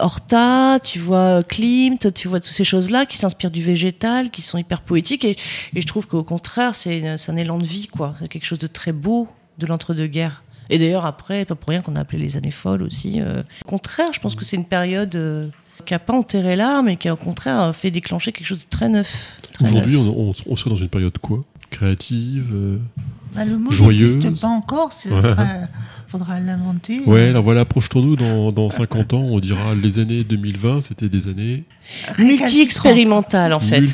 [0.00, 4.58] Horta, tu vois Klimt, tu vois toutes ces choses-là qui s'inspirent du végétal, qui sont
[4.58, 5.36] hyper poétiques et,
[5.74, 8.66] et je trouve qu'au contraire c'est un élan de vie quoi, c'est quelque chose de
[8.66, 9.28] très beau
[9.58, 10.42] de l'entre-deux-guerres.
[10.70, 13.20] Et d'ailleurs après, pas pour rien qu'on a appelé les années folles aussi.
[13.20, 13.42] euh.
[13.64, 15.48] Au contraire, je pense que c'est une période euh,
[15.84, 18.68] qui a pas enterré l'art, mais qui a au contraire fait déclencher quelque chose de
[18.70, 19.38] très neuf.
[19.60, 21.40] Aujourd'hui, on, on, on serait dans une période quoi?
[21.70, 22.78] Créative euh,
[23.34, 24.90] Bah, le mot n'existe pas encore.
[25.04, 25.20] Il Ouais.
[26.06, 27.00] faudra l'inventer.
[27.06, 31.08] Ouais, Euh, alors voilà, approche-toi-nous dans, dans 50 ans, on dira les années 2020, c'était
[31.08, 31.64] des années
[32.18, 33.84] multi-expérimental en fait.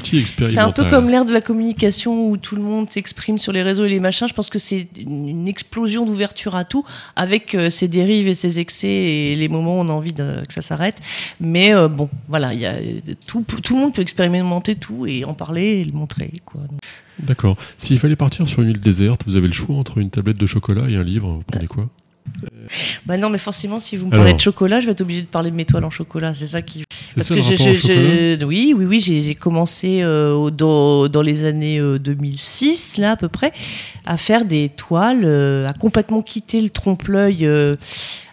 [0.47, 3.63] C'est un peu comme l'ère de la communication où tout le monde s'exprime sur les
[3.63, 4.29] réseaux et les machins.
[4.29, 6.85] Je pense que c'est une explosion d'ouverture à tout,
[7.17, 10.43] avec euh, ses dérives et ses excès et les moments où on a envie de-
[10.47, 10.97] que ça s'arrête.
[11.41, 12.75] Mais euh, bon, voilà, il y a
[13.27, 16.31] tout, tout le monde peut expérimenter tout et en parler et le montrer.
[16.45, 16.63] Quoi.
[17.19, 17.57] D'accord.
[17.77, 20.47] S'il fallait partir sur une île déserte, vous avez le choix entre une tablette de
[20.47, 21.89] chocolat et un livre, vous prenez quoi?
[23.07, 24.37] Bah non, mais forcément, si vous me parlez Alors.
[24.37, 26.33] de chocolat, je vais être obligée de parler de mes toiles en chocolat.
[26.35, 26.85] C'est ça qui.
[27.15, 31.79] Parce ça que je, je- oui, oui, oui, j'ai commencé euh, dans, dans les années
[31.79, 33.53] euh, 2006, là à peu près,
[34.07, 37.47] à faire des toiles, euh, à complètement quitter le trompe-l'œil.
[37.47, 37.77] euh,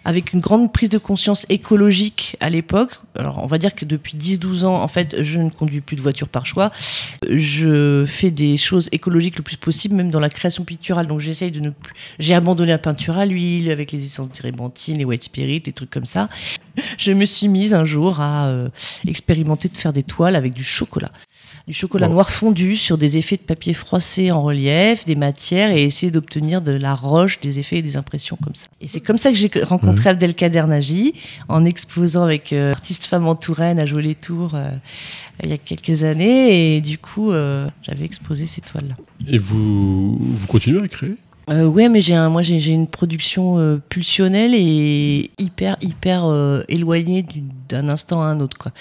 [0.04, 2.92] avec une grande prise de conscience écologique à l'époque.
[3.14, 6.00] Alors, on va dire que depuis 10-12 ans, en fait, je ne conduis plus de
[6.00, 6.70] voiture par choix.
[7.28, 11.06] Je fais des choses écologiques le plus possible, même dans la création picturale.
[11.08, 11.92] Donc, j'essaye de ne plus.
[12.18, 15.72] J'ai abandonné la peinture à l'huile avec les essences de térébenthine, les white spirit, les
[15.74, 16.30] trucs comme ça.
[16.98, 18.68] Je me suis mise un jour à euh,
[19.06, 21.12] expérimenter de faire des toiles avec du chocolat.
[21.66, 22.14] Du chocolat Bon.
[22.14, 26.62] noir fondu sur des effets de papier froissé en relief, des matières et essayer d'obtenir
[26.62, 28.68] de la roche, des effets et des impressions comme ça.
[28.80, 31.12] Et c'est comme ça que j'ai rencontré Abdelkader Nagy
[31.48, 34.70] en exposant avec euh, artiste femme en Touraine à Jouer-les-Tours euh,
[35.42, 38.96] il y a quelques années et du coup euh, j'avais exposé ces toiles-là.
[39.26, 41.16] Et vous, vous continuez à créer?
[41.50, 46.62] Euh, ouais, mais j'ai un, moi j'ai une production euh, pulsionnelle et hyper hyper euh,
[46.68, 48.72] éloignée du- d'un instant à un autre quoi.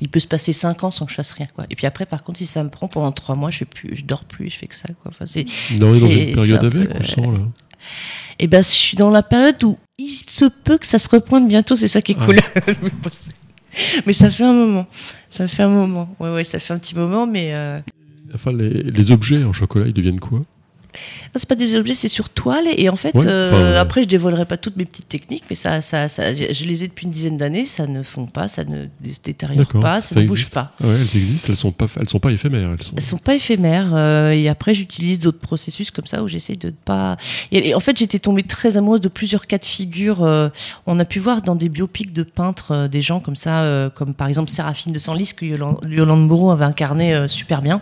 [0.00, 1.64] Il peut se passer cinq ans sans que je fasse rien quoi.
[1.70, 4.04] Et puis après par contre si ça me prend pendant trois mois je plus, je
[4.04, 5.10] dors plus, je fais que ça quoi.
[5.10, 5.44] Enfin, c'est,
[5.78, 7.38] dans une période un avec, peu, on sent là.
[8.40, 11.46] et ben je suis dans la période où il se peut que ça se repointe
[11.46, 12.24] bientôt, c'est ça qui est Ah.
[12.26, 12.36] cool.
[14.06, 14.86] mais ça fait un moment,
[15.30, 16.14] ça fait un moment.
[16.18, 17.78] Ouais ouais, ça fait un petit moment, mais euh,
[18.34, 20.42] Enfin, les, les objets en chocolat, ils deviennent quoi?
[21.34, 22.64] C'est pas des objets, c'est sur toile.
[22.76, 25.82] Et en fait, Ouais, euh, après, je dévoilerai pas toutes mes petites techniques, mais ça,
[25.82, 27.64] ça, ça, je les ai depuis une dizaine d'années.
[27.66, 30.72] Ça ne fond pas, ça ne se détériore pas, ça, ça ne bouge pas.
[30.80, 32.70] Ouais, elles existent, elles sont pas, elles sont pas éphémères.
[32.72, 32.94] Elles sont...
[32.96, 33.90] Elles sont pas éphémères.
[33.94, 37.16] euh, et après, j'utilise d'autres processus comme ça où j'essaie de ne pas.
[37.52, 40.22] Et, et en fait, j'étais tombée très amoureuse de plusieurs cas de figure.
[40.22, 40.48] euh,
[40.86, 44.28] on a pu voir dans des biopics de peintres des gens comme ça, comme par
[44.28, 47.80] exemple Séraphine de Senlis que Yolande, Yolande Moreau avait incarné super bien.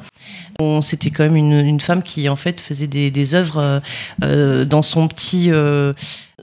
[0.61, 3.81] On- C'était quand même une, une femme qui en fait faisait des des, œuvres euh,
[4.23, 5.93] euh, dans son petit euh,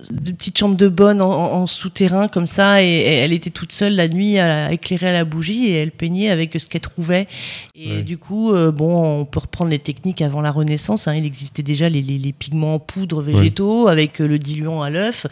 [0.10, 3.94] de petite chambre de bonne en, souterrain comme ça et, et elle était toute seule
[3.94, 7.28] la nuit à, éclairer à la bougie et elle peignait avec ce qu'elle trouvait.
[7.76, 11.28] Et du coup euh, bon on peut reprendre les techniques avant la Renaissance hein, il
[11.28, 15.28] existait déjà les, les, les pigments en poudre végétaux avec euh, le diluant à l'œuf.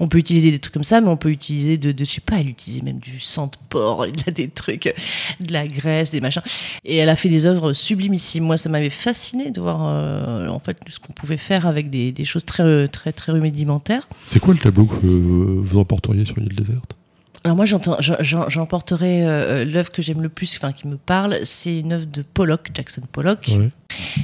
[0.00, 2.20] On peut utiliser des trucs comme ça mais on peut utiliser de, de je sais
[2.22, 4.94] pas elle utilisait même du sang de porc des trucs
[5.40, 6.42] de la graisse des machins.
[6.86, 8.44] Et elle a fait des œuvres sublimissimes.
[8.44, 12.12] Moi ça m'avait fasciné de voir euh, en fait ce qu'on pouvait faire avec des,
[12.12, 16.38] des choses très très très rudimentaires C'est quoi le tableau que euh, vous emporteriez sur
[16.38, 16.96] une île déserte?
[17.44, 21.92] Alors moi, j'emporterai euh, l'œuvre que j'aime le plus, enfin qui me parle, c'est une
[21.92, 23.70] œuvre de Pollock, Jackson Pollock, Ouais.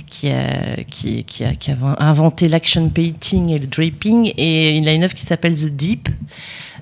[0.08, 4.88] qui, a, qui, qui, a, qui a inventé l'action painting et le draping, et il
[4.88, 6.08] a une œuvre qui s'appelle The Deep.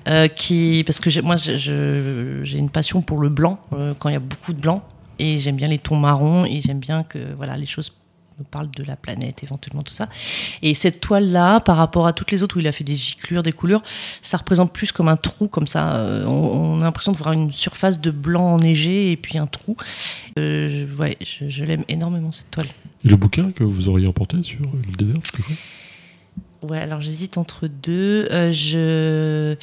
[0.07, 4.15] euh, qui, parce que moi j'ai une passion pour le blanc euh, quand il y
[4.15, 4.81] a beaucoup de blanc
[5.19, 7.93] et j'aime bien les tons marrons et j'aime bien que voilà les choses
[8.41, 10.09] me parlent de la planète éventuellement tout ça
[10.61, 12.95] et cette toile là par rapport à toutes les autres où il a fait des
[12.95, 13.81] giclures des couleurs
[14.21, 15.95] ça représente plus comme un trou comme ça.
[15.95, 19.47] Euh, on, on a l'impression de voir une surface de blanc enneigé et puis un
[19.47, 19.75] trou.
[20.39, 22.67] Euh, je, ouais, je, je l'aime énormément cette toile.
[23.05, 25.55] Et le bouquin que vous auriez emporté sur l'île déserte, c'était quoi?
[26.69, 28.27] Ouais, alors j'hésite entre deux.
[28.31, 29.55] Euh, je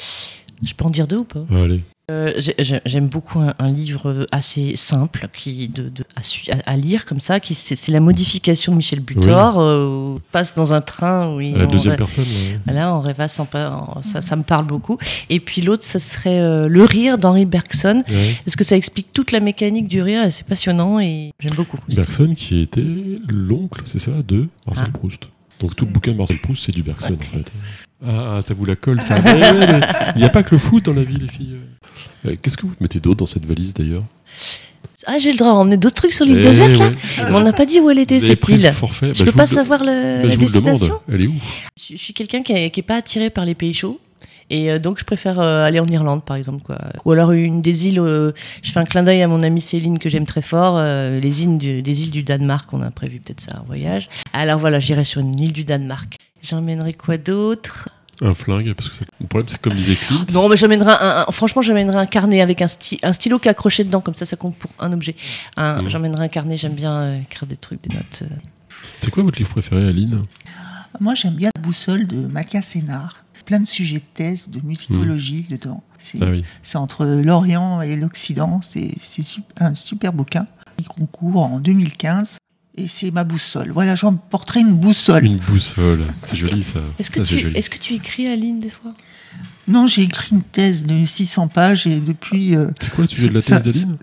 [0.63, 1.45] je peux en dire deux ou pas?
[1.51, 1.83] Allez.
[2.11, 6.05] Euh, j'ai- j'ai- J'aime beaucoup un, un livre assez simple qui de, de-
[6.65, 7.39] à, lire comme ça.
[7.39, 9.61] Qui c'est la modification de Michel Butor.
[9.61, 12.25] euh, où on passe dans un train où il À la deuxième personne.
[12.27, 14.97] euh, Voilà, on pa- en- ça, ça me parle beaucoup.
[15.29, 18.03] Et puis l'autre, ce serait euh, Le rire d'Henri Bergson.
[18.45, 21.77] Parce que ça explique toute la mécanique du rire et c'est passionnant et j'aime beaucoup.
[21.89, 21.97] aussi.
[21.99, 22.87] Bergson qui était
[23.29, 24.99] l'oncle, c'est ça, de Marcel Ah.
[24.99, 25.29] Proust.
[25.61, 27.53] Donc tout le bouquin de Marcel Proust, c'est du Bergson en fait.
[28.07, 29.17] Ah, ah, ça vous la colle ça.
[30.15, 31.57] Il n'y a pas que le foot dans la vie, les filles.
[32.27, 34.05] Euh, Qu'est-ce que vous mettez d'autre dans cette valise d'ailleurs?
[35.07, 36.87] Ah, j'ai le droit à emmener d'autres trucs sur l'île Eh déserte là?
[36.87, 36.93] ouais.
[37.31, 38.73] Mais on n'a pas dit où elle était cette île.
[39.03, 39.87] Je Bah, peux pas le- savoir le,
[40.23, 40.65] bah, la je vous le demande.
[40.73, 41.01] destination.
[41.11, 41.35] Elle est où?
[41.81, 43.99] Je, suis quelqu'un qui est, qui est pas attiré par les pays chauds.
[44.51, 46.79] Et euh, donc je préfère euh, aller en Irlande par exemple quoi.
[47.05, 48.33] Ou alors une des îles, euh,
[48.63, 51.43] je fais un clin d'œil à mon amie Céline que j'aime très fort, euh, les
[51.43, 54.09] îles du, des îles du Danemark, on a prévu peut-être ça un voyage.
[54.33, 56.17] Alors voilà, j'irai sur une île du Danemark.
[56.43, 57.89] J'emmènerai quoi d'autre?
[58.21, 60.27] Un flingue, parce que c'est- le problème c'est comme disait Clint.
[60.33, 63.47] Non, mais j'amènerai un, un- franchement, j'amènerai un carnet avec un, sti- un stylo qui
[63.49, 65.15] est accroché dedans, comme ça, ça compte pour un objet.
[65.57, 65.89] Mhm.
[65.89, 68.23] J'emmènerai un carnet, j'aime bien euh, écrire des trucs, des notes.
[68.23, 68.35] euh.
[68.97, 70.25] C'est quoi votre livre préféré, Aline?
[71.01, 73.25] Moi, j'aime bien la boussole de Mathias Sénard.
[73.45, 75.83] Plein de sujets de thèse, de musicologie dedans.
[75.99, 76.45] C'est Ah oui.
[76.63, 78.61] c'est entre l'Orient et l'Occident.
[78.63, 78.95] C'est
[79.61, 80.47] un super bouquin.
[80.79, 82.37] Il concourt en 2015
[82.79, 83.71] et c'est ma boussole.
[83.73, 85.25] Voilà, j'emporterai une boussole.
[85.25, 86.07] Une boussole.
[86.23, 86.81] C'est joli ça.
[86.99, 88.93] Est-ce que, Ça, tu, est-ce que tu écris, Aline, des fois?
[89.67, 92.57] Non, j'ai écrit une thèse de 600 pages et depuis.
[92.57, 93.97] euh, C'est quoi le sujet de la thèse d'Aline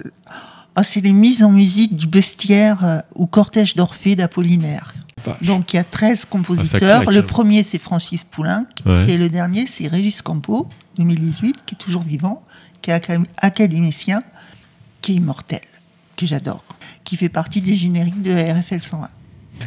[0.78, 4.94] ah, c'est les mises en musique du bestiaire euh, au cortège d'Orphée d'Apollinaire.
[5.26, 5.42] Vache.
[5.42, 7.10] Donc il y a 13 Ah, compositeurs.
[7.10, 8.66] le premier, c'est Francis Poulenc.
[8.86, 9.10] Ouais.
[9.10, 10.68] Et le dernier, c'est Régis Campo,
[10.98, 12.44] 2018, qui est toujours vivant,
[12.82, 14.22] qui est acad- académicien,
[15.02, 15.62] qui est immortel,
[16.16, 16.64] que j'adore,
[17.04, 19.10] qui fait partie des génériques de RFL 101.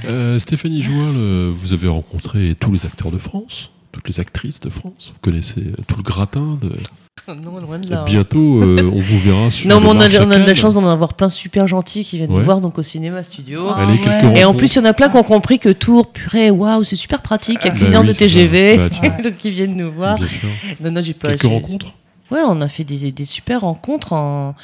[0.07, 4.61] Euh, Stéphanie Joual, euh, vous avez rencontré tous les acteurs de France, toutes les actrices
[4.61, 5.13] de France.
[5.15, 6.59] Vous connaissez tout le gratin.
[6.61, 6.73] De...
[7.29, 8.01] Non, loin de là.
[8.01, 8.05] hein.
[8.07, 9.69] Bientôt, euh, on vous verra sur.
[9.69, 11.67] Non, mais le on a, marché on a de la chance d'en avoir plein super
[11.67, 12.39] gentils qui viennent Ouais.
[12.39, 13.67] nous voir donc au cinéma studio.
[13.69, 14.41] Ah, Allez, quelques ouais.
[14.41, 16.85] Et en plus, il y en a plein qui ont compris que Tours, purée, waouh,
[16.85, 18.13] c'est super pratique, il y a Bah qu'une heure oui, de.
[18.15, 20.17] TGV, Bah, donc ils viennent nous voir.
[20.17, 20.49] Bien sûr.
[20.81, 21.29] Non, non, j'ai pas.
[21.29, 21.93] Quelques rencontres
[22.31, 24.55] Ouais, on a fait des, des super rencontres en,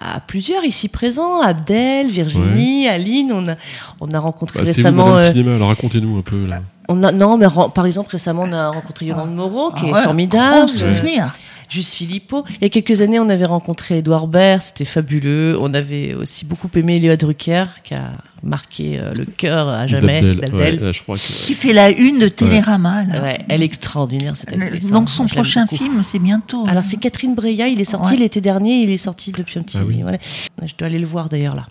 [0.00, 3.54] à plusieurs ici présents, Abdel, Virginie, Aline, on a,
[4.00, 5.06] on a rencontré bah, C'est récemment.
[5.06, 6.46] Madame euh, Cinéma, alors racontez-nous un peu.
[6.46, 6.60] Là.
[6.88, 9.92] on a, non, mais par exemple récemment on a rencontré Yolande Moreau, qui Ah est
[9.92, 10.56] ouais, formidable.
[10.56, 11.34] grand souvenir.
[11.70, 12.44] Juste Philippot.
[12.56, 15.56] Il y a quelques années, on avait rencontré Edouard Baird, c'était fabuleux.
[15.60, 18.12] On avait aussi beaucoup aimé Léa Drucker, qui a
[18.42, 20.82] marqué euh, le cœur à jamais D'Abdel.
[20.82, 21.46] Ouais, que...
[21.46, 23.04] Qui fait la une de Télérama.
[23.04, 23.22] là.
[23.22, 24.84] Ouais, elle est extraordinaire cette actrice.
[24.86, 24.92] hein.
[24.92, 26.66] Donc son Je l'aime prochain film, c'est bientôt.
[26.68, 28.18] Alors c'est Catherine Breillat, il est sorti Ouais.
[28.18, 29.78] l'été dernier, il est sorti depuis un petit.
[29.80, 30.00] Ah oui.
[30.02, 30.18] voilà.
[30.64, 31.66] Je dois aller le voir d'ailleurs là.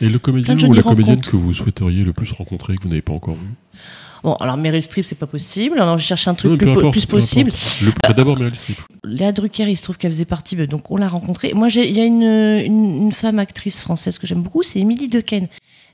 [0.00, 3.02] Et le comédien ou la comédienne que vous souhaiteriez le plus rencontrer, que vous n'avez
[3.02, 3.48] pas encore vu
[4.24, 5.78] Bon, alors Meryl Streep, c'est pas possible.
[5.78, 7.52] Alors j'ai cherché un truc Non, plus, importe, plus possible.
[8.02, 8.78] bah, D'abord Meryl Streep.
[9.04, 11.52] Léa Drucker, il se trouve qu'elle faisait partie, donc on l'a rencontrée.
[11.54, 15.08] Moi, il y a une, une, une femme actrice française que j'aime beaucoup, c'est Émilie
[15.08, 15.48] Dequesne.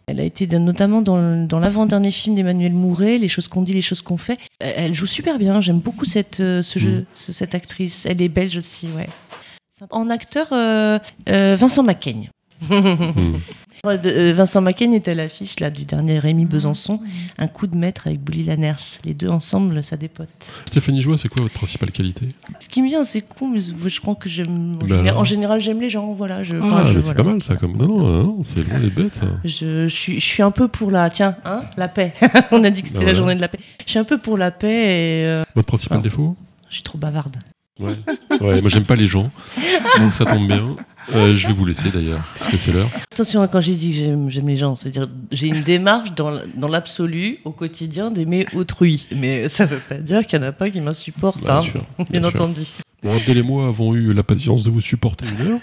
[0.07, 3.81] Elle a été notamment dans, dans l'avant-dernier film d'Emmanuel Mouret, Les choses qu'on dit, les
[3.83, 4.39] choses qu'on fait.
[4.59, 7.05] Elle, joue super bien, j'aime beaucoup cette, euh, ce jeu, Mm.
[7.15, 8.07] ce- cette actrice.
[8.07, 9.09] Elle est belge aussi, ouais.
[9.91, 12.31] En acteur, euh, euh, Vincent Macaigne.
[12.69, 12.75] Hmm.
[13.87, 17.01] Euh, Vincent Macken était à l'affiche là, du dernier Rémi Besançon,
[17.39, 18.75] un coup de maître avec Bouli Lanners.
[19.05, 20.29] Les deux ensemble, ça dépote.
[20.67, 22.29] Stéphanie Joie, c'est quoi votre principale qualité?
[22.59, 24.49] Ce qui me vient, c'est con, mais je crois que j'aime.
[24.75, 26.43] En, Ben général- alors en général, j'aime les gens, voilà.
[26.43, 27.15] Je, Ah, je- mais c'est voilà.
[27.25, 27.57] pas mal ça.
[27.57, 27.77] Comme...
[27.77, 29.27] Non, non, non, c'est loin des bêtes ça.
[29.45, 31.09] Je, je suis, je suis un peu pour la.
[31.11, 32.13] Tiens, hein, la paix.
[32.53, 33.17] On a dit que c'était Ben la voilà.
[33.19, 33.61] journée de la paix.
[33.87, 36.03] Je suis un peu pour la paix et euh, Votre principal Ah.
[36.03, 36.37] défaut?
[36.69, 37.37] je suis trop bavarde.
[37.81, 37.95] Ouais.
[38.41, 39.31] ouais, moi j'aime pas les gens,
[39.99, 40.77] donc ça tombe bien.
[41.15, 42.91] Euh, je vais vous laisser d'ailleurs, parce que c'est l'heure.
[43.13, 46.69] Attention, hein, quand j'ai dit que j'aime j'aime les gens, c'est-à-dire j'ai une démarche dans,
[46.69, 49.09] l'absolu, au quotidien, d'aimer autrui.
[49.17, 51.83] Mais ça veut pas dire qu'il n'y en a pas qui m'insupportent, Bien hein, sûr,
[52.11, 52.63] bien, entendu.
[53.03, 55.61] Bon, Adèle et moi avons eu la patience de vous supporter une heure,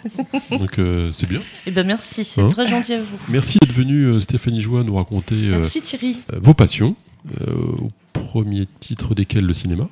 [0.59, 1.39] donc euh, c'est bien.
[1.67, 3.19] Eh ben merci, c'est Hein très gentil à vous.
[3.29, 6.17] Merci d'être venu, euh, Stéphanie Joie, nous raconter euh, Merci Thierry.
[6.33, 6.95] euh, vos passions,
[7.41, 9.87] euh, au premier titre desquels le cinéma.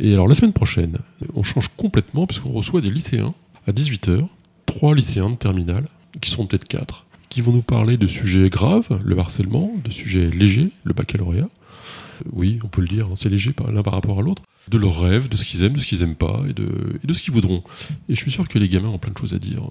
[0.00, 0.98] Et alors la semaine prochaine,
[1.34, 3.34] on change complètement puisqu'on reçoit des lycéens
[3.66, 4.26] à 18h,
[4.66, 5.86] trois lycéens de terminale,
[6.20, 10.30] qui sont peut-être quatre, qui vont nous parler de sujets graves, le harcèlement, de sujets
[10.30, 11.44] légers, le baccalauréat.
[11.44, 14.42] Euh, Oui, on peut le dire, hein, c'est léger l'un par rapport à l'autre.
[14.68, 16.68] De leurs rêves, de ce qu'ils aiment, de ce qu'ils aiment pas, et de,
[17.02, 17.62] et de ce qu'ils voudront.
[18.08, 19.62] Et je suis sûr que les gamins ont plein de choses à dire.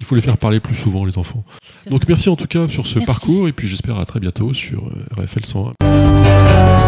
[0.00, 1.44] Il faut les faire parler plus souvent, les enfants.
[1.90, 3.06] Donc merci en tout cas sur ce Merci.
[3.06, 6.83] parcours, et puis j'espère à très bientôt sur euh, RFL 101.